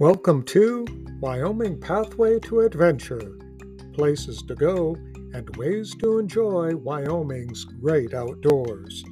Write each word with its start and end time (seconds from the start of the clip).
Welcome 0.00 0.44
to 0.44 0.86
Wyoming 1.20 1.78
Pathway 1.78 2.38
to 2.44 2.60
Adventure 2.60 3.36
places 3.92 4.40
to 4.48 4.54
go 4.54 4.96
and 5.34 5.54
ways 5.58 5.94
to 5.96 6.18
enjoy 6.18 6.74
Wyoming's 6.74 7.66
great 7.66 8.14
outdoors. 8.14 9.04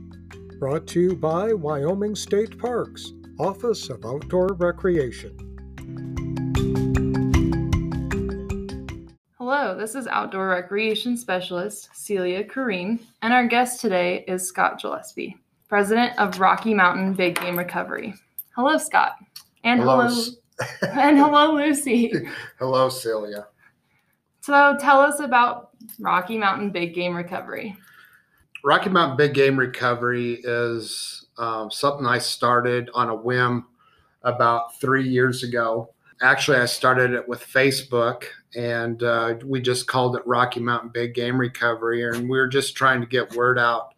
Brought 0.59 0.87
to 0.87 1.01
you 1.01 1.15
by 1.15 1.53
Wyoming 1.53 2.15
State 2.15 2.57
Parks, 2.59 3.13
Office 3.39 3.91
of 3.91 4.07
Outdoor 4.07 4.55
Recreation. 4.55 5.37
Hello, 9.37 9.77
this 9.77 9.95
is 9.95 10.07
Outdoor 10.07 10.49
Recreation 10.49 11.19
Specialist 11.19 11.91
Celia 11.93 12.43
Kareem, 12.43 12.99
and 13.21 13.35
our 13.35 13.47
guest 13.47 13.83
today 13.83 14.25
is 14.27 14.49
Scott 14.49 14.81
Gillespie, 14.81 15.37
President 15.69 16.19
of 16.19 16.41
Rocky 16.41 16.73
Mountain 16.73 17.13
Big 17.13 17.39
Game 17.39 17.59
Recovery. 17.59 18.15
Hello, 18.57 18.79
Scott. 18.79 19.17
And 19.65 19.81
Hello, 19.81 20.01
hello, 20.01 20.07
S- 20.07 20.37
and 20.83 21.19
hello, 21.19 21.55
Lucy. 21.55 22.13
Hello, 22.59 22.89
Celia. 22.89 23.47
So 24.41 24.77
tell 24.81 25.01
us 25.01 25.21
about 25.21 25.71
Rocky 25.99 26.39
Mountain 26.39 26.71
Big 26.71 26.95
Game 26.95 27.15
Recovery. 27.15 27.77
Rocky 28.65 28.91
Mountain 28.91 29.17
Big 29.17 29.35
Game 29.35 29.59
Recovery 29.59 30.41
is 30.43 31.27
um, 31.39 31.71
something 31.71 32.07
I 32.07 32.19
started 32.19 32.91
on 32.95 33.09
a 33.09 33.15
whim 33.15 33.67
about 34.23 34.81
three 34.81 35.09
years 35.09 35.43
ago. 35.43 35.95
Actually, 36.21 36.59
I 36.59 36.67
started 36.67 37.13
it 37.13 37.29
with 37.29 37.41
Facebook, 37.41 38.25
and 38.57 39.03
uh, 39.03 39.37
we 39.45 39.61
just 39.61 39.87
called 39.87 40.17
it 40.17 40.27
Rocky 40.27 40.61
Mountain 40.61 40.91
Big 40.93 41.15
Game 41.15 41.39
Recovery, 41.39 42.03
and 42.05 42.29
we 42.29 42.39
were 42.39 42.49
just 42.49 42.75
trying 42.75 43.01
to 43.01 43.07
get 43.07 43.35
word 43.35 43.59
out 43.59 43.95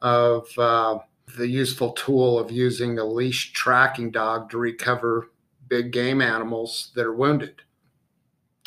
of 0.00 0.46
uh, 0.56 0.98
the 1.36 1.46
useful 1.46 1.92
tool 1.92 2.38
of 2.38 2.50
using 2.50 2.98
a 2.98 3.04
leash 3.04 3.52
tracking 3.52 4.10
dog 4.10 4.48
to 4.50 4.58
recover 4.58 5.30
big 5.68 5.92
game 5.92 6.20
animals 6.20 6.92
that 6.94 7.04
are 7.04 7.14
wounded. 7.14 7.62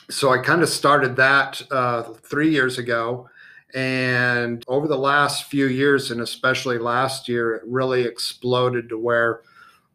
So 0.10 0.32
I 0.32 0.40
kind 0.40 0.62
of 0.62 0.70
started 0.70 1.16
that 1.16 1.62
uh, 1.72 2.04
three 2.04 2.50
years 2.50 2.78
ago. 2.78 3.30
And 3.74 4.64
over 4.68 4.88
the 4.88 4.98
last 4.98 5.46
few 5.46 5.68
years, 5.68 6.12
and 6.12 6.20
especially 6.20 6.78
last 6.78 7.30
year, 7.30 7.56
it 7.56 7.64
really 7.66 8.02
exploded 8.02 8.90
to 8.90 8.98
where 8.98 9.42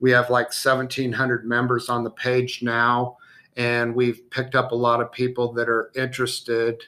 we 0.00 0.10
have 0.12 0.30
like 0.30 0.46
1,700 0.46 1.44
members 1.44 1.88
on 1.88 2.02
the 2.02 2.10
page 2.10 2.62
now. 2.62 3.18
And 3.56 3.94
we've 3.94 4.28
picked 4.30 4.54
up 4.54 4.72
a 4.72 4.76
lot 4.76 5.00
of 5.00 5.12
people 5.12 5.52
that 5.54 5.68
are 5.68 5.90
interested 5.94 6.82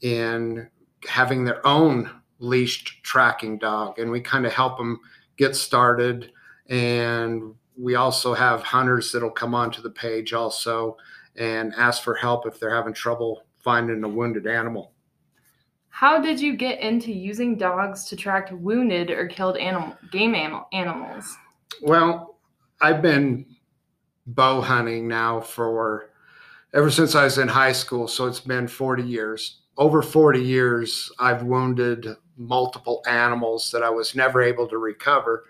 in 0.00 0.68
having 1.08 1.44
their 1.44 1.64
own 1.66 2.10
leashed 2.38 3.02
tracking 3.02 3.58
dog. 3.58 3.98
And 3.98 4.10
we 4.10 4.20
kind 4.20 4.46
of 4.46 4.52
help 4.52 4.78
them 4.78 5.00
get 5.36 5.56
started. 5.56 6.32
And 6.68 7.54
we 7.78 7.94
also 7.94 8.34
have 8.34 8.62
hunters 8.62 9.12
that'll 9.12 9.30
come 9.30 9.54
onto 9.54 9.80
the 9.80 9.90
page 9.90 10.32
also 10.32 10.96
and 11.36 11.72
ask 11.76 12.02
for 12.02 12.14
help 12.14 12.46
if 12.46 12.58
they're 12.58 12.74
having 12.74 12.92
trouble 12.92 13.44
finding 13.58 14.02
a 14.02 14.08
wounded 14.08 14.46
animal. 14.46 14.92
How 15.88 16.20
did 16.20 16.40
you 16.40 16.56
get 16.56 16.80
into 16.80 17.12
using 17.12 17.56
dogs 17.56 18.04
to 18.06 18.16
track 18.16 18.50
wounded 18.52 19.10
or 19.10 19.26
killed 19.26 19.56
animal, 19.56 19.96
game 20.10 20.34
animal, 20.34 20.66
animals? 20.72 21.36
Well, 21.82 22.38
I've 22.80 23.02
been 23.02 23.46
bow 24.26 24.60
hunting 24.60 25.08
now 25.08 25.40
for 25.40 26.10
ever 26.74 26.90
since 26.90 27.14
I 27.14 27.24
was 27.24 27.38
in 27.38 27.48
high 27.48 27.72
school, 27.72 28.08
so 28.08 28.26
it's 28.26 28.40
been 28.40 28.68
40 28.68 29.02
years. 29.02 29.60
Over 29.76 30.02
40 30.02 30.40
years, 30.40 31.10
I've 31.18 31.44
wounded 31.44 32.06
multiple 32.36 33.02
animals 33.08 33.70
that 33.70 33.82
I 33.82 33.90
was 33.90 34.14
never 34.14 34.42
able 34.42 34.68
to 34.68 34.78
recover. 34.78 35.44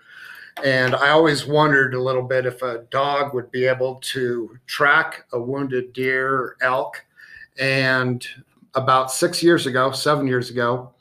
And 0.63 0.95
I 0.95 1.09
always 1.09 1.45
wondered 1.45 1.93
a 1.93 2.01
little 2.01 2.23
bit 2.23 2.45
if 2.45 2.61
a 2.61 2.85
dog 2.89 3.33
would 3.33 3.51
be 3.51 3.65
able 3.65 3.95
to 3.95 4.57
track 4.67 5.25
a 5.31 5.39
wounded 5.39 5.93
deer 5.93 6.57
elk. 6.61 7.05
And 7.57 8.25
about 8.75 9.11
six 9.11 9.41
years 9.41 9.65
ago, 9.65 9.91
seven 9.91 10.27
years 10.27 10.49
ago, 10.49 10.91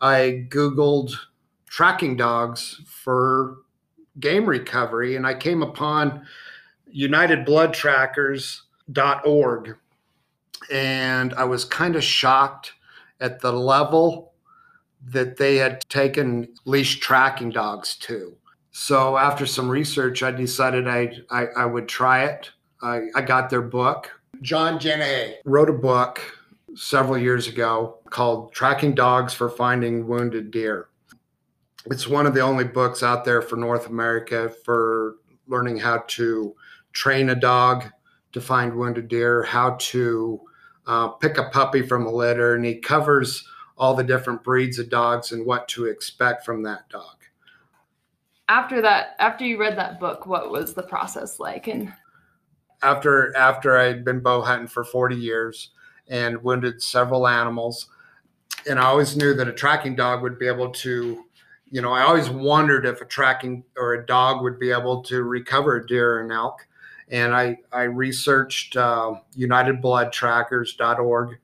I 0.00 0.46
Googled 0.50 1.14
tracking 1.66 2.16
dogs 2.16 2.80
for 2.86 3.58
game 4.20 4.46
recovery 4.46 5.16
and 5.16 5.26
I 5.26 5.34
came 5.34 5.62
upon 5.62 6.26
UnitedBloodTrackers.org. 6.94 9.76
And 10.70 11.34
I 11.34 11.44
was 11.44 11.64
kind 11.64 11.96
of 11.96 12.04
shocked 12.04 12.72
at 13.20 13.40
the 13.40 13.52
level 13.52 14.32
that 15.08 15.36
they 15.36 15.56
had 15.56 15.80
taken 15.88 16.48
leash 16.64 17.00
tracking 17.00 17.50
dogs 17.50 17.96
to. 17.96 18.36
So 18.78 19.16
after 19.16 19.46
some 19.46 19.70
research, 19.70 20.22
I 20.22 20.30
decided 20.30 20.86
I, 20.86 21.10
I, 21.30 21.46
I 21.56 21.64
would 21.64 21.88
try 21.88 22.24
it. 22.24 22.50
I, 22.82 23.04
I 23.14 23.22
got 23.22 23.48
their 23.48 23.62
book. 23.62 24.10
John 24.42 24.78
Jeanneney 24.78 25.36
wrote 25.46 25.70
a 25.70 25.72
book 25.72 26.20
several 26.74 27.16
years 27.16 27.48
ago 27.48 28.00
called 28.10 28.52
Tracking 28.52 28.94
Dogs 28.94 29.32
for 29.32 29.48
Finding 29.48 30.06
Wounded 30.06 30.50
Deer. 30.50 30.88
It's 31.86 32.06
one 32.06 32.26
of 32.26 32.34
the 32.34 32.42
only 32.42 32.64
books 32.64 33.02
out 33.02 33.24
there 33.24 33.40
for 33.40 33.56
North 33.56 33.86
America 33.86 34.52
for 34.62 35.14
learning 35.48 35.78
how 35.78 36.04
to 36.08 36.54
train 36.92 37.30
a 37.30 37.34
dog 37.34 37.86
to 38.32 38.42
find 38.42 38.76
wounded 38.76 39.08
deer, 39.08 39.42
how 39.42 39.76
to 39.78 40.38
uh, 40.86 41.08
pick 41.08 41.38
a 41.38 41.48
puppy 41.48 41.80
from 41.80 42.04
a 42.04 42.12
litter, 42.12 42.54
and 42.54 42.66
he 42.66 42.74
covers 42.74 43.42
all 43.78 43.94
the 43.94 44.04
different 44.04 44.44
breeds 44.44 44.78
of 44.78 44.90
dogs 44.90 45.32
and 45.32 45.46
what 45.46 45.66
to 45.68 45.86
expect 45.86 46.44
from 46.44 46.62
that 46.64 46.86
dog. 46.90 47.15
After 48.48 48.80
that, 48.82 49.16
after 49.18 49.44
you 49.44 49.58
read 49.58 49.76
that 49.76 49.98
book, 49.98 50.26
what 50.26 50.50
was 50.50 50.74
the 50.74 50.82
process 50.82 51.40
like? 51.40 51.66
And 51.66 51.92
after 52.82 53.36
after 53.36 53.78
I'd 53.78 54.04
been 54.04 54.20
bow 54.20 54.42
hunting 54.42 54.68
for 54.68 54.84
40 54.84 55.16
years 55.16 55.70
and 56.08 56.42
wounded 56.42 56.82
several 56.82 57.26
animals, 57.26 57.88
and 58.68 58.78
I 58.78 58.84
always 58.84 59.16
knew 59.16 59.34
that 59.34 59.48
a 59.48 59.52
tracking 59.52 59.96
dog 59.96 60.22
would 60.22 60.38
be 60.38 60.46
able 60.46 60.70
to, 60.70 61.24
you 61.70 61.82
know, 61.82 61.92
I 61.92 62.02
always 62.02 62.30
wondered 62.30 62.86
if 62.86 63.00
a 63.00 63.04
tracking 63.04 63.64
or 63.76 63.94
a 63.94 64.06
dog 64.06 64.42
would 64.42 64.58
be 64.58 64.70
able 64.70 65.02
to 65.04 65.24
recover 65.24 65.76
a 65.76 65.86
deer 65.86 66.18
or 66.18 66.20
an 66.20 66.30
elk. 66.30 66.66
And 67.08 67.34
I 67.34 67.58
I 67.72 67.82
researched 67.82 68.76
uh, 68.76 69.14
UnitedBloodTrackers.org 69.36 71.38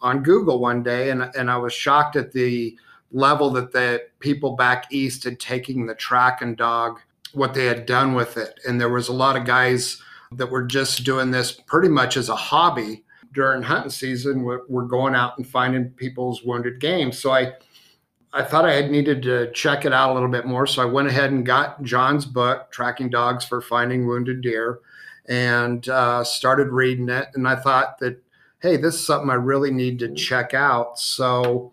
on 0.00 0.22
Google 0.22 0.58
one 0.58 0.82
day, 0.82 1.10
and 1.10 1.22
and 1.36 1.50
I 1.50 1.56
was 1.56 1.72
shocked 1.72 2.16
at 2.16 2.32
the 2.32 2.76
level 3.12 3.50
that 3.50 3.72
the 3.72 4.02
people 4.20 4.56
back 4.56 4.86
east 4.90 5.24
had 5.24 5.38
taken 5.38 5.86
the 5.86 5.94
track 5.94 6.42
and 6.42 6.56
dog, 6.56 7.00
what 7.32 7.54
they 7.54 7.66
had 7.66 7.86
done 7.86 8.14
with 8.14 8.36
it, 8.36 8.58
and 8.66 8.80
there 8.80 8.88
was 8.90 9.08
a 9.08 9.12
lot 9.12 9.36
of 9.36 9.44
guys 9.44 10.02
that 10.32 10.50
were 10.50 10.62
just 10.62 11.04
doing 11.04 11.30
this 11.30 11.52
pretty 11.52 11.88
much 11.88 12.16
as 12.16 12.28
a 12.28 12.36
hobby 12.36 13.04
during 13.32 13.62
hunting 13.62 13.90
season. 13.90 14.42
We're, 14.42 14.62
we're 14.68 14.86
going 14.86 15.14
out 15.14 15.36
and 15.38 15.46
finding 15.46 15.90
people's 15.90 16.42
wounded 16.42 16.80
game. 16.80 17.12
So 17.12 17.32
I, 17.32 17.52
I 18.32 18.42
thought 18.42 18.64
I 18.64 18.74
had 18.74 18.90
needed 18.90 19.22
to 19.24 19.50
check 19.52 19.84
it 19.84 19.92
out 19.92 20.10
a 20.10 20.14
little 20.14 20.28
bit 20.28 20.46
more. 20.46 20.66
So 20.66 20.82
I 20.82 20.86
went 20.86 21.08
ahead 21.08 21.30
and 21.30 21.44
got 21.44 21.82
John's 21.82 22.24
book, 22.24 22.70
Tracking 22.70 23.10
Dogs 23.10 23.44
for 23.44 23.60
Finding 23.60 24.06
Wounded 24.06 24.40
Deer, 24.40 24.80
and 25.28 25.86
uh, 25.88 26.24
started 26.24 26.68
reading 26.68 27.08
it. 27.08 27.28
And 27.34 27.46
I 27.46 27.56
thought 27.56 27.98
that, 28.00 28.22
hey, 28.60 28.76
this 28.76 28.94
is 28.94 29.06
something 29.06 29.30
I 29.30 29.34
really 29.34 29.70
need 29.70 29.98
to 30.00 30.14
check 30.14 30.54
out. 30.54 30.98
So 30.98 31.72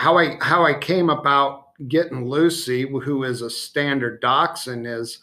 how 0.00 0.16
I 0.16 0.38
how 0.40 0.64
I 0.64 0.72
came 0.72 1.10
about 1.10 1.76
getting 1.86 2.24
Lucy, 2.24 2.88
who 2.88 3.24
is 3.24 3.42
a 3.42 3.50
standard 3.50 4.22
dachshund, 4.22 4.86
is 4.86 5.18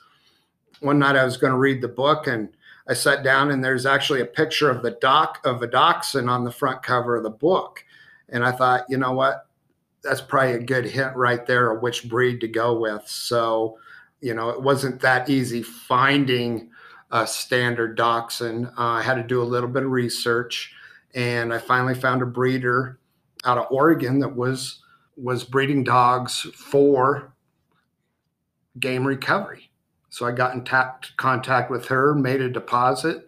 one 0.81 0.99
night 0.99 1.15
I 1.15 1.25
was 1.25 1.35
going 1.35 1.51
to 1.51 1.57
read 1.57 1.81
the 1.81 1.87
book 1.87 2.27
and 2.27 2.49
I 2.87 2.93
sat 2.93 3.23
down 3.23 3.49
and 3.49 3.63
there's 3.63 3.87
actually 3.87 4.21
a 4.21 4.25
picture 4.25 4.69
of 4.69 4.83
the 4.83 4.91
doc 5.01 5.39
of 5.45 5.63
a 5.63 5.67
dachshund 5.67 6.29
on 6.29 6.43
the 6.43 6.51
front 6.51 6.83
cover 6.83 7.15
of 7.15 7.23
the 7.23 7.31
book. 7.31 7.83
And 8.29 8.45
I 8.45 8.51
thought, 8.51 8.85
you 8.87 8.97
know 8.97 9.13
what? 9.13 9.47
That's 10.03 10.21
probably 10.21 10.53
a 10.53 10.59
good 10.59 10.85
hint 10.85 11.15
right 11.15 11.43
there 11.47 11.71
of 11.71 11.81
which 11.81 12.07
breed 12.07 12.39
to 12.41 12.47
go 12.47 12.79
with. 12.79 13.07
So, 13.07 13.79
you 14.21 14.35
know, 14.35 14.49
it 14.49 14.61
wasn't 14.61 15.01
that 15.01 15.27
easy 15.27 15.63
finding 15.63 16.69
a 17.09 17.25
standard 17.25 17.97
dachshund. 17.97 18.67
Uh, 18.77 18.81
I 18.81 19.01
had 19.01 19.15
to 19.15 19.23
do 19.23 19.41
a 19.41 19.43
little 19.43 19.69
bit 19.69 19.83
of 19.83 19.89
research 19.89 20.71
and 21.15 21.51
I 21.51 21.57
finally 21.57 21.95
found 21.95 22.21
a 22.21 22.27
breeder 22.27 22.99
out 23.47 23.57
of 23.57 23.65
Oregon 23.71 24.19
that 24.19 24.35
was 24.35 24.83
was 25.15 25.43
breeding 25.43 25.83
dogs 25.83 26.41
for 26.53 27.33
game 28.79 29.07
recovery. 29.07 29.71
So 30.09 30.27
I 30.27 30.31
got 30.31 30.53
in 30.53 30.63
ta- 30.63 30.99
contact 31.17 31.71
with 31.71 31.85
her, 31.87 32.13
made 32.13 32.41
a 32.41 32.49
deposit, 32.49 33.25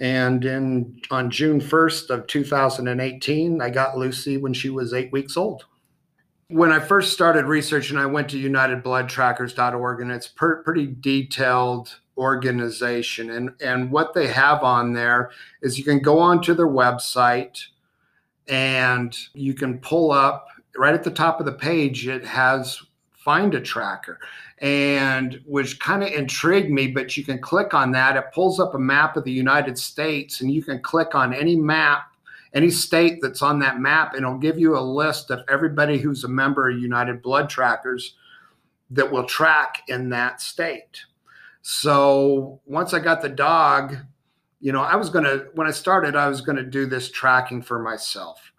and 0.00 0.44
in 0.44 1.00
on 1.10 1.30
June 1.30 1.60
1st 1.60 2.10
of 2.10 2.26
2018, 2.26 3.60
I 3.60 3.70
got 3.70 3.98
Lucy 3.98 4.36
when 4.36 4.54
she 4.54 4.70
was 4.70 4.94
eight 4.94 5.12
weeks 5.12 5.36
old. 5.36 5.64
When 6.48 6.72
I 6.72 6.80
first 6.80 7.12
started 7.12 7.44
researching, 7.44 7.98
I 7.98 8.06
went 8.06 8.30
to 8.30 8.42
UnitedBloodTrackers.org, 8.42 10.00
and 10.00 10.10
it's 10.10 10.28
per- 10.28 10.62
pretty 10.62 10.86
detailed 10.86 11.98
organization. 12.16 13.30
And 13.30 13.50
and 13.60 13.90
what 13.90 14.14
they 14.14 14.28
have 14.28 14.62
on 14.62 14.94
there 14.94 15.30
is 15.62 15.78
you 15.78 15.84
can 15.84 16.00
go 16.00 16.18
onto 16.18 16.54
their 16.54 16.68
website, 16.68 17.58
and 18.48 19.16
you 19.34 19.54
can 19.54 19.78
pull 19.78 20.10
up 20.10 20.48
right 20.76 20.94
at 20.94 21.04
the 21.04 21.10
top 21.10 21.40
of 21.40 21.46
the 21.46 21.52
page. 21.52 22.06
It 22.06 22.24
has 22.24 22.80
find 23.28 23.54
a 23.54 23.60
tracker 23.60 24.18
and 24.60 25.40
which 25.44 25.78
kind 25.80 26.02
of 26.02 26.08
intrigued 26.10 26.70
me 26.70 26.86
but 26.86 27.14
you 27.14 27.22
can 27.22 27.38
click 27.38 27.74
on 27.74 27.90
that 27.92 28.16
it 28.16 28.24
pulls 28.32 28.58
up 28.58 28.74
a 28.74 28.78
map 28.78 29.16
of 29.16 29.24
the 29.24 29.30
united 29.30 29.78
states 29.78 30.40
and 30.40 30.50
you 30.50 30.62
can 30.62 30.80
click 30.80 31.14
on 31.14 31.34
any 31.34 31.54
map 31.54 32.12
any 32.54 32.70
state 32.70 33.18
that's 33.20 33.42
on 33.42 33.58
that 33.58 33.78
map 33.78 34.14
and 34.14 34.22
it'll 34.22 34.38
give 34.38 34.58
you 34.58 34.76
a 34.76 34.80
list 34.80 35.30
of 35.30 35.40
everybody 35.48 35.98
who's 35.98 36.24
a 36.24 36.28
member 36.28 36.70
of 36.70 36.78
united 36.78 37.20
blood 37.20 37.50
trackers 37.50 38.14
that 38.90 39.12
will 39.12 39.24
track 39.24 39.82
in 39.88 40.08
that 40.08 40.40
state 40.40 41.04
so 41.60 42.58
once 42.64 42.94
i 42.94 42.98
got 42.98 43.20
the 43.20 43.28
dog 43.28 43.94
you 44.60 44.72
know 44.72 44.82
i 44.82 44.96
was 44.96 45.10
going 45.10 45.24
to 45.24 45.48
when 45.54 45.66
i 45.66 45.70
started 45.70 46.16
i 46.16 46.28
was 46.28 46.40
going 46.40 46.56
to 46.56 46.64
do 46.64 46.86
this 46.86 47.10
tracking 47.10 47.62
for 47.62 47.78
myself. 47.78 48.52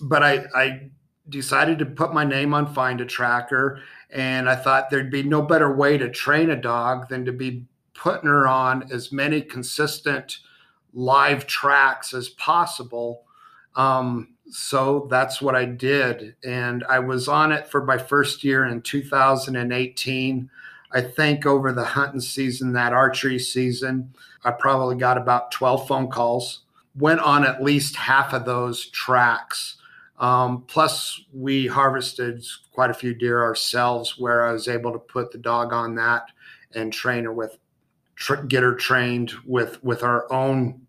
But 0.00 0.22
i 0.22 0.44
i 0.54 0.90
decided 1.28 1.78
to 1.78 1.86
put 1.86 2.14
my 2.14 2.24
name 2.24 2.54
on 2.54 2.72
find 2.72 3.00
a 3.00 3.06
tracker 3.06 3.80
and 4.10 4.48
i 4.48 4.56
thought 4.56 4.90
there'd 4.90 5.10
be 5.10 5.22
no 5.22 5.42
better 5.42 5.74
way 5.74 5.98
to 5.98 6.08
train 6.08 6.50
a 6.50 6.56
dog 6.56 7.08
than 7.08 7.24
to 7.24 7.32
be 7.32 7.64
putting 7.94 8.28
her 8.28 8.46
on 8.46 8.90
as 8.92 9.12
many 9.12 9.42
consistent 9.42 10.38
live 10.94 11.46
tracks 11.46 12.14
as 12.14 12.28
possible. 12.30 13.24
Um, 13.74 14.36
so 14.50 15.06
that's 15.10 15.42
what 15.42 15.54
i 15.54 15.64
did 15.64 16.34
and 16.44 16.84
i 16.88 16.98
was 16.98 17.28
on 17.28 17.52
it 17.52 17.68
for 17.68 17.84
my 17.84 17.98
first 17.98 18.42
year 18.42 18.64
in 18.64 18.80
2018 18.80 20.50
i 20.92 21.00
think 21.00 21.46
over 21.46 21.72
the 21.72 21.84
hunting 21.84 22.20
season 22.20 22.72
that 22.72 22.92
archery 22.92 23.38
season 23.38 24.12
i 24.44 24.50
probably 24.50 24.96
got 24.96 25.18
about 25.18 25.50
12 25.50 25.86
phone 25.86 26.08
calls 26.08 26.60
went 26.96 27.20
on 27.20 27.44
at 27.44 27.62
least 27.62 27.96
half 27.96 28.32
of 28.32 28.44
those 28.44 28.86
tracks 28.90 29.78
um, 30.18 30.64
plus, 30.66 31.20
we 31.32 31.66
harvested 31.66 32.44
quite 32.72 32.90
a 32.90 32.94
few 32.94 33.14
deer 33.14 33.42
ourselves, 33.42 34.18
where 34.18 34.44
I 34.44 34.52
was 34.52 34.68
able 34.68 34.92
to 34.92 34.98
put 34.98 35.30
the 35.30 35.38
dog 35.38 35.72
on 35.72 35.94
that 35.94 36.24
and 36.74 36.92
train 36.92 37.24
her 37.24 37.32
with, 37.32 37.58
tr- 38.16 38.42
get 38.42 38.64
her 38.64 38.74
trained 38.74 39.32
with 39.46 39.82
with 39.84 40.02
our 40.02 40.30
own 40.32 40.82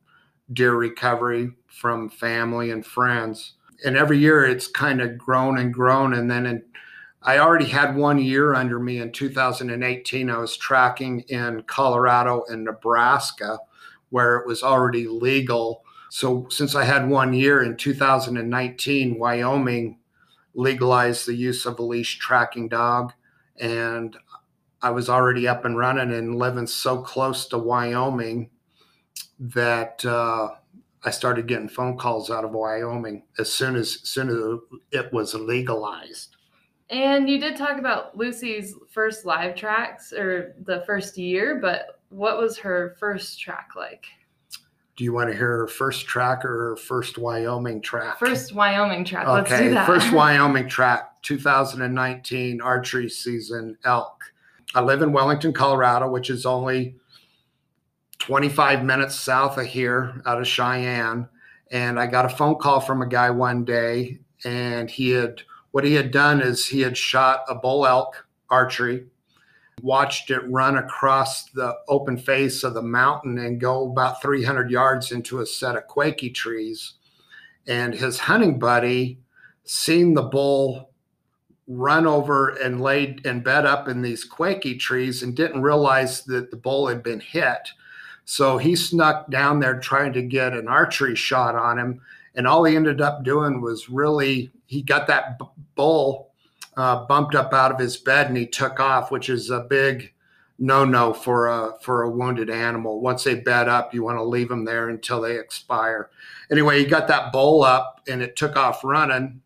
deer 0.51 0.75
recovery 0.75 1.51
from 1.67 2.09
family 2.09 2.71
and 2.71 2.85
friends. 2.85 3.53
And 3.85 3.95
every 3.95 4.17
year, 4.17 4.45
it's 4.45 4.67
kind 4.67 4.99
of 4.99 5.17
grown 5.17 5.59
and 5.59 5.73
grown. 5.73 6.15
And 6.15 6.29
then 6.29 6.45
in, 6.47 6.63
I 7.21 7.39
already 7.39 7.65
had 7.65 7.95
one 7.95 8.17
year 8.19 8.53
under 8.53 8.79
me 8.79 8.99
in 8.99 9.11
2018. 9.11 10.29
I 10.29 10.37
was 10.37 10.55
tracking 10.55 11.21
in 11.27 11.63
Colorado 11.63 12.43
and 12.47 12.63
Nebraska, 12.63 13.59
where 14.09 14.37
it 14.37 14.47
was 14.47 14.63
already 14.63 15.07
legal 15.07 15.83
so 16.09 16.47
since 16.49 16.75
I 16.75 16.83
had 16.83 17.07
one 17.07 17.33
year 17.33 17.61
in 17.61 17.77
2019, 17.77 19.19
Wyoming 19.19 19.99
legalized 20.55 21.27
the 21.27 21.35
use 21.35 21.65
of 21.65 21.77
a 21.77 21.83
leash 21.83 22.17
tracking 22.17 22.67
dog, 22.67 23.13
and 23.57 24.17
I 24.81 24.89
was 24.89 25.07
already 25.07 25.47
up 25.47 25.65
and 25.65 25.77
running 25.77 26.11
and 26.11 26.35
living 26.35 26.65
so 26.65 27.01
close 27.01 27.45
to 27.47 27.59
Wyoming 27.59 28.49
that 29.39 30.03
uh, 30.03 30.49
I 31.03 31.11
started 31.11 31.47
getting 31.47 31.69
phone 31.69 31.95
calls 31.95 32.31
out 32.31 32.43
of 32.43 32.51
Wyoming 32.51 33.23
as 33.37 33.53
soon 33.53 33.75
as, 33.75 33.99
as 34.01 34.09
soon 34.09 34.29
as 34.29 34.79
it 34.91 35.13
was 35.13 35.35
legalized. 35.35 36.37
And 36.89 37.29
you 37.29 37.39
did 37.39 37.55
talk 37.55 37.77
about 37.77 38.17
Lucy's 38.17 38.73
first 38.89 39.25
live 39.25 39.55
tracks 39.55 40.11
or 40.11 40.55
the 40.63 40.83
first 40.87 41.17
year, 41.17 41.59
but 41.61 41.99
what 42.09 42.39
was 42.39 42.57
her 42.57 42.95
first 42.99 43.39
track 43.39 43.69
like? 43.75 44.05
Do 44.95 45.03
you 45.03 45.13
want 45.13 45.29
to 45.29 45.35
hear 45.35 45.57
her 45.59 45.67
first 45.67 46.07
track 46.07 46.43
or 46.43 46.69
her 46.69 46.75
first 46.75 47.17
Wyoming 47.17 47.81
track? 47.81 48.19
First 48.19 48.53
Wyoming 48.53 49.05
track. 49.05 49.27
Okay, 49.27 49.33
Let's 49.33 49.61
do 49.61 49.69
that. 49.69 49.85
first 49.87 50.11
Wyoming 50.13 50.67
track, 50.67 51.21
2019 51.21 52.59
archery 52.59 53.07
season 53.07 53.77
elk. 53.85 54.33
I 54.75 54.81
live 54.81 55.01
in 55.01 55.13
Wellington, 55.13 55.53
Colorado, 55.53 56.09
which 56.09 56.29
is 56.29 56.45
only 56.45 56.95
25 58.19 58.83
minutes 58.83 59.15
south 59.15 59.57
of 59.57 59.65
here, 59.67 60.21
out 60.25 60.41
of 60.41 60.47
Cheyenne. 60.47 61.29
And 61.71 61.99
I 61.99 62.07
got 62.07 62.25
a 62.25 62.29
phone 62.29 62.55
call 62.55 62.79
from 62.79 63.01
a 63.01 63.07
guy 63.07 63.29
one 63.29 63.63
day, 63.63 64.19
and 64.43 64.89
he 64.89 65.11
had 65.11 65.43
what 65.71 65.83
he 65.83 65.93
had 65.93 66.11
done 66.11 66.41
is 66.41 66.65
he 66.65 66.81
had 66.81 66.97
shot 66.97 67.43
a 67.47 67.55
bull 67.55 67.85
elk 67.85 68.27
archery 68.49 69.05
watched 69.81 70.29
it 70.29 70.49
run 70.49 70.77
across 70.77 71.45
the 71.51 71.75
open 71.87 72.17
face 72.17 72.63
of 72.63 72.73
the 72.73 72.81
mountain 72.81 73.37
and 73.37 73.61
go 73.61 73.89
about 73.89 74.21
300 74.21 74.69
yards 74.69 75.11
into 75.11 75.39
a 75.39 75.45
set 75.45 75.75
of 75.75 75.87
quaky 75.87 76.29
trees. 76.29 76.93
And 77.67 77.93
his 77.93 78.19
hunting 78.19 78.59
buddy 78.59 79.19
seen 79.63 80.13
the 80.13 80.23
bull 80.23 80.91
run 81.67 82.07
over 82.07 82.49
and 82.49 82.81
laid 82.81 83.25
and 83.25 83.43
bed 83.43 83.65
up 83.65 83.87
in 83.87 84.01
these 84.01 84.23
quaky 84.23 84.75
trees 84.75 85.21
and 85.21 85.35
didn't 85.35 85.61
realize 85.61 86.23
that 86.23 86.49
the 86.49 86.57
bull 86.57 86.87
had 86.87 87.03
been 87.03 87.19
hit. 87.19 87.69
So 88.25 88.57
he 88.57 88.75
snuck 88.75 89.29
down 89.29 89.59
there 89.59 89.79
trying 89.79 90.13
to 90.13 90.21
get 90.21 90.53
an 90.53 90.67
archery 90.67 91.15
shot 91.15 91.55
on 91.55 91.77
him. 91.77 92.01
And 92.35 92.47
all 92.47 92.63
he 92.63 92.75
ended 92.75 93.01
up 93.01 93.23
doing 93.23 93.61
was 93.61 93.89
really, 93.89 94.51
he 94.69 94.83
got 94.83 95.07
that 95.07 95.39
bull 95.73 96.29
uh, 96.77 97.03
bumped 97.07 97.33
up 97.33 97.53
out 97.53 97.71
of 97.71 97.79
his 97.79 97.97
bed 97.97 98.27
and 98.27 98.37
he 98.37 98.45
took 98.45 98.79
off, 98.79 99.09
which 99.09 99.27
is 99.27 99.49
a 99.49 99.61
big 99.61 100.13
no-no 100.59 101.11
for 101.11 101.47
a 101.47 101.73
for 101.81 102.03
a 102.03 102.09
wounded 102.09 102.51
animal. 102.51 103.01
Once 103.01 103.23
they 103.23 103.33
bed 103.33 103.67
up, 103.67 103.95
you 103.95 104.03
want 104.03 104.17
to 104.17 104.23
leave 104.23 104.47
them 104.47 104.65
there 104.65 104.89
until 104.89 105.21
they 105.21 105.39
expire. 105.39 106.11
Anyway, 106.51 106.77
he 106.77 106.85
got 106.85 107.07
that 107.07 107.33
bull 107.33 107.63
up 107.63 108.01
and 108.07 108.21
it 108.21 108.35
took 108.35 108.55
off 108.55 108.83
running, 108.83 109.41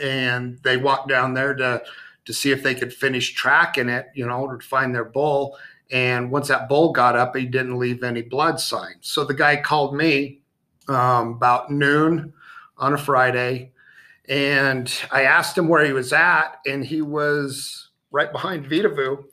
and 0.00 0.58
they 0.62 0.78
walked 0.78 1.08
down 1.08 1.34
there 1.34 1.54
to 1.54 1.82
to 2.24 2.32
see 2.32 2.50
if 2.50 2.62
they 2.62 2.74
could 2.74 2.94
finish 2.94 3.34
tracking 3.34 3.90
it, 3.90 4.06
you 4.14 4.26
know, 4.26 4.46
to 4.46 4.66
find 4.66 4.94
their 4.94 5.04
bull. 5.04 5.58
And 5.90 6.30
once 6.30 6.48
that 6.48 6.66
bull 6.66 6.92
got 6.92 7.14
up, 7.14 7.36
he 7.36 7.44
didn't 7.44 7.78
leave 7.78 8.02
any 8.02 8.22
blood 8.22 8.58
signs. 8.58 9.00
So 9.02 9.24
the 9.24 9.34
guy 9.34 9.60
called 9.60 9.94
me 9.94 10.40
um, 10.88 11.34
about 11.34 11.70
noon 11.70 12.32
on 12.78 12.94
a 12.94 12.98
Friday 12.98 13.72
and 14.30 14.90
I 15.10 15.24
asked 15.24 15.58
him 15.58 15.66
where 15.66 15.84
he 15.84 15.92
was 15.92 16.12
at, 16.12 16.60
and 16.64 16.84
he 16.84 17.02
was 17.02 17.90
right 18.12 18.30
behind 18.30 18.64
Vedauwoo 18.64 19.24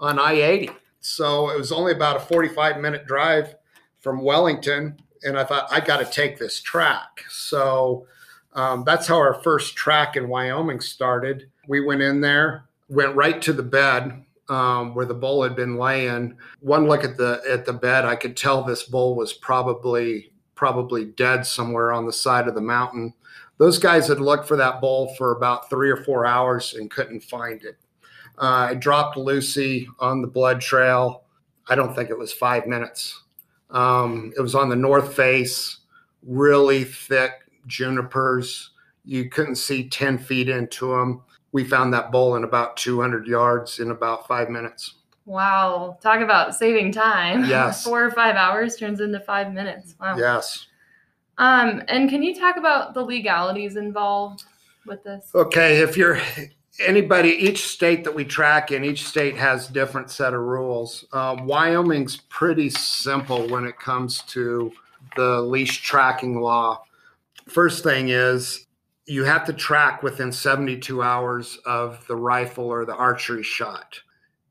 on 0.00 0.18
I 0.18 0.32
80. 0.32 0.70
So 0.98 1.50
it 1.50 1.56
was 1.56 1.70
only 1.70 1.92
about 1.92 2.16
a 2.16 2.20
45 2.20 2.80
minute 2.80 3.06
drive 3.06 3.54
from 4.00 4.22
Wellington. 4.22 4.98
And 5.22 5.38
I 5.38 5.44
thought, 5.44 5.68
I 5.70 5.80
got 5.80 5.98
to 5.98 6.04
take 6.04 6.38
this 6.38 6.60
track. 6.60 7.24
So 7.30 8.06
um, 8.54 8.82
that's 8.84 9.06
how 9.06 9.16
our 9.16 9.34
first 9.34 9.76
track 9.76 10.16
in 10.16 10.28
Wyoming 10.28 10.80
started. 10.80 11.48
We 11.68 11.80
went 11.80 12.02
in 12.02 12.20
there, 12.20 12.64
went 12.88 13.14
right 13.14 13.40
to 13.42 13.52
the 13.52 13.62
bed 13.62 14.24
um, 14.48 14.94
where 14.94 15.06
the 15.06 15.14
bull 15.14 15.44
had 15.44 15.54
been 15.54 15.76
laying. 15.76 16.36
One 16.58 16.88
look 16.88 17.04
at 17.04 17.16
the 17.16 17.40
at 17.48 17.66
the 17.66 17.72
bed, 17.72 18.04
I 18.04 18.16
could 18.16 18.36
tell 18.36 18.64
this 18.64 18.82
bull 18.82 19.14
was 19.14 19.32
probably 19.32 20.32
probably 20.56 21.04
dead 21.04 21.46
somewhere 21.46 21.92
on 21.92 22.04
the 22.04 22.12
side 22.12 22.48
of 22.48 22.54
the 22.54 22.60
mountain 22.60 23.14
those 23.60 23.78
guys 23.78 24.08
had 24.08 24.20
looked 24.20 24.48
for 24.48 24.56
that 24.56 24.80
bull 24.80 25.14
for 25.16 25.32
about 25.32 25.68
three 25.68 25.90
or 25.90 25.98
four 25.98 26.24
hours 26.24 26.72
and 26.72 26.90
couldn't 26.90 27.20
find 27.20 27.62
it. 27.62 27.76
Uh, 28.38 28.68
I 28.70 28.74
dropped 28.74 29.18
Lucy 29.18 29.86
on 29.98 30.22
the 30.22 30.28
blood 30.28 30.62
trail. 30.62 31.24
I 31.68 31.74
don't 31.74 31.94
think 31.94 32.08
it 32.08 32.16
was 32.18 32.32
five 32.32 32.66
minutes. 32.66 33.22
Um, 33.68 34.32
it 34.34 34.40
was 34.40 34.54
on 34.54 34.70
the 34.70 34.76
north 34.76 35.14
face, 35.14 35.80
really 36.22 36.84
thick 36.84 37.32
junipers. 37.66 38.70
You 39.04 39.28
couldn't 39.28 39.56
see 39.56 39.90
10 39.90 40.16
feet 40.16 40.48
into 40.48 40.96
them. 40.96 41.20
We 41.52 41.62
found 41.64 41.92
that 41.92 42.10
bull 42.10 42.36
in 42.36 42.44
about 42.44 42.78
200 42.78 43.26
yards 43.26 43.78
in 43.78 43.90
about 43.90 44.26
five 44.26 44.48
minutes. 44.48 44.94
Wow. 45.26 45.98
Talk 46.00 46.22
about 46.22 46.54
saving 46.54 46.92
time. 46.92 47.44
Yes. 47.44 47.84
Four 47.84 48.06
or 48.06 48.10
five 48.10 48.36
hours 48.36 48.76
turns 48.76 49.02
into 49.02 49.20
five 49.20 49.52
minutes. 49.52 49.96
Wow. 50.00 50.16
Yes. 50.16 50.66
Um, 51.40 51.82
and 51.88 52.10
can 52.10 52.22
you 52.22 52.38
talk 52.38 52.58
about 52.58 52.92
the 52.92 53.02
legalities 53.02 53.76
involved 53.76 54.44
with 54.86 55.02
this? 55.02 55.30
Okay, 55.34 55.78
if 55.78 55.96
you're 55.96 56.20
anybody, 56.86 57.30
each 57.30 57.66
state 57.66 58.04
that 58.04 58.14
we 58.14 58.26
track 58.26 58.72
in, 58.72 58.84
each 58.84 59.06
state 59.06 59.36
has 59.36 59.66
different 59.66 60.10
set 60.10 60.34
of 60.34 60.42
rules. 60.42 61.06
Uh, 61.14 61.38
Wyoming's 61.40 62.18
pretty 62.28 62.68
simple 62.68 63.48
when 63.48 63.64
it 63.64 63.78
comes 63.78 64.20
to 64.28 64.70
the 65.16 65.40
leash 65.40 65.80
tracking 65.80 66.42
law. 66.42 66.82
First 67.48 67.82
thing 67.82 68.10
is 68.10 68.66
you 69.06 69.24
have 69.24 69.46
to 69.46 69.54
track 69.54 70.02
within 70.02 70.30
72 70.30 71.02
hours 71.02 71.58
of 71.64 72.06
the 72.06 72.16
rifle 72.16 72.66
or 72.66 72.84
the 72.84 72.94
archery 72.94 73.42
shot. 73.42 73.98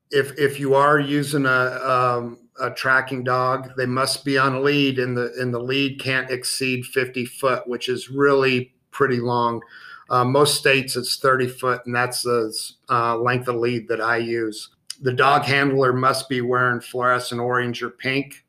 If 0.10 0.40
if 0.40 0.60
you 0.60 0.74
are 0.74 1.00
using 1.00 1.46
a 1.46 1.80
um, 1.84 2.40
a 2.60 2.72
tracking 2.72 3.24
dog. 3.24 3.72
They 3.78 3.86
must 3.86 4.26
be 4.26 4.38
on 4.38 4.56
a 4.56 4.60
lead, 4.62 5.00
and 5.00 5.16
the 5.16 5.34
and 5.40 5.54
the 5.54 5.60
lead 5.60 6.00
can't 6.00 6.30
exceed 6.32 6.86
50 6.86 7.26
foot, 7.26 7.68
which 7.68 7.90
is 7.90 8.10
really 8.10 8.74
pretty 8.92 9.20
long. 9.20 9.62
Uh, 10.10 10.26
most 10.26 10.56
states 10.58 10.96
it's 10.96 11.18
30 11.18 11.48
foot, 11.48 11.82
and 11.86 11.96
that's 11.96 12.24
the 12.24 12.54
uh, 12.90 13.16
length 13.18 13.48
of 13.48 13.56
lead 13.56 13.88
that 13.88 14.02
I 14.02 14.18
use. 14.18 14.70
The 15.02 15.14
dog 15.14 15.44
handler 15.44 15.94
must 15.94 16.28
be 16.28 16.42
wearing 16.42 16.82
fluorescent 16.82 17.40
orange 17.40 17.82
or 17.84 17.90
pink. 17.90 18.44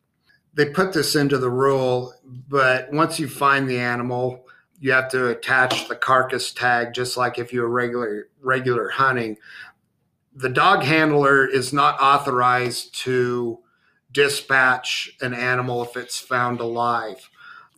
They 0.54 0.70
put 0.70 0.92
this 0.92 1.14
into 1.14 1.38
the 1.38 1.50
rule, 1.50 2.14
but 2.48 2.92
once 2.92 3.20
you 3.20 3.28
find 3.28 3.68
the 3.68 3.78
animal, 3.78 4.46
you 4.80 4.90
have 4.92 5.10
to 5.10 5.28
attach 5.28 5.86
the 5.88 5.94
carcass 5.94 6.52
tag, 6.52 6.94
just 6.94 7.16
like 7.16 7.38
if 7.38 7.52
you 7.52 7.60
were 7.60 7.68
regular 7.68 8.28
regular 8.42 8.88
hunting. 8.88 9.36
the 10.34 10.48
dog 10.48 10.82
handler 10.82 11.46
is 11.46 11.72
not 11.72 12.00
authorized 12.00 12.94
to 12.94 13.58
dispatch 14.12 15.16
an 15.20 15.34
animal 15.34 15.82
if 15.82 15.96
it's 15.96 16.18
found 16.18 16.60
alive. 16.60 17.30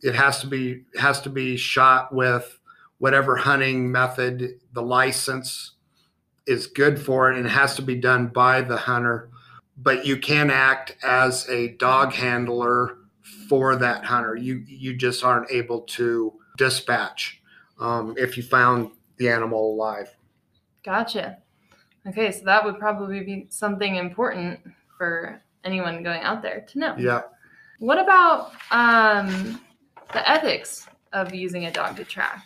It 0.02 0.14
has 0.14 0.40
to 0.40 0.46
be 0.46 0.84
has 0.98 1.20
to 1.22 1.30
be 1.30 1.56
shot 1.56 2.14
with 2.14 2.58
whatever 2.98 3.36
hunting 3.36 3.90
method 3.90 4.60
the 4.72 4.82
license 4.82 5.72
is 6.46 6.66
good 6.66 7.00
for 7.00 7.30
it 7.30 7.36
and 7.36 7.46
it 7.46 7.50
has 7.50 7.76
to 7.76 7.82
be 7.82 7.94
done 7.94 8.26
by 8.26 8.60
the 8.60 8.76
hunter 8.76 9.28
but 9.76 10.04
you 10.04 10.16
can 10.16 10.50
act 10.50 10.96
as 11.04 11.48
a 11.48 11.68
dog 11.76 12.12
handler 12.12 12.98
for 13.48 13.76
that 13.76 14.04
hunter 14.04 14.34
you 14.34 14.64
you 14.66 14.92
just 14.96 15.22
aren't 15.22 15.48
able 15.52 15.82
to 15.82 16.32
dispatch 16.56 17.40
um, 17.78 18.14
if 18.18 18.36
you 18.36 18.42
found 18.42 18.90
the 19.18 19.28
animal 19.28 19.72
alive 19.74 20.16
Gotcha. 20.84 21.38
Okay, 22.06 22.32
so 22.32 22.44
that 22.44 22.64
would 22.64 22.78
probably 22.78 23.20
be 23.20 23.46
something 23.50 23.96
important 23.96 24.60
for 24.98 25.42
anyone 25.64 26.02
going 26.02 26.22
out 26.22 26.42
there 26.42 26.64
to 26.68 26.78
know. 26.78 26.94
yeah 26.98 27.22
What 27.78 27.98
about 27.98 28.52
um, 28.70 29.60
the 30.12 30.28
ethics 30.30 30.86
of 31.12 31.34
using 31.34 31.66
a 31.66 31.70
dog 31.70 31.96
to 31.96 32.04
track? 32.04 32.44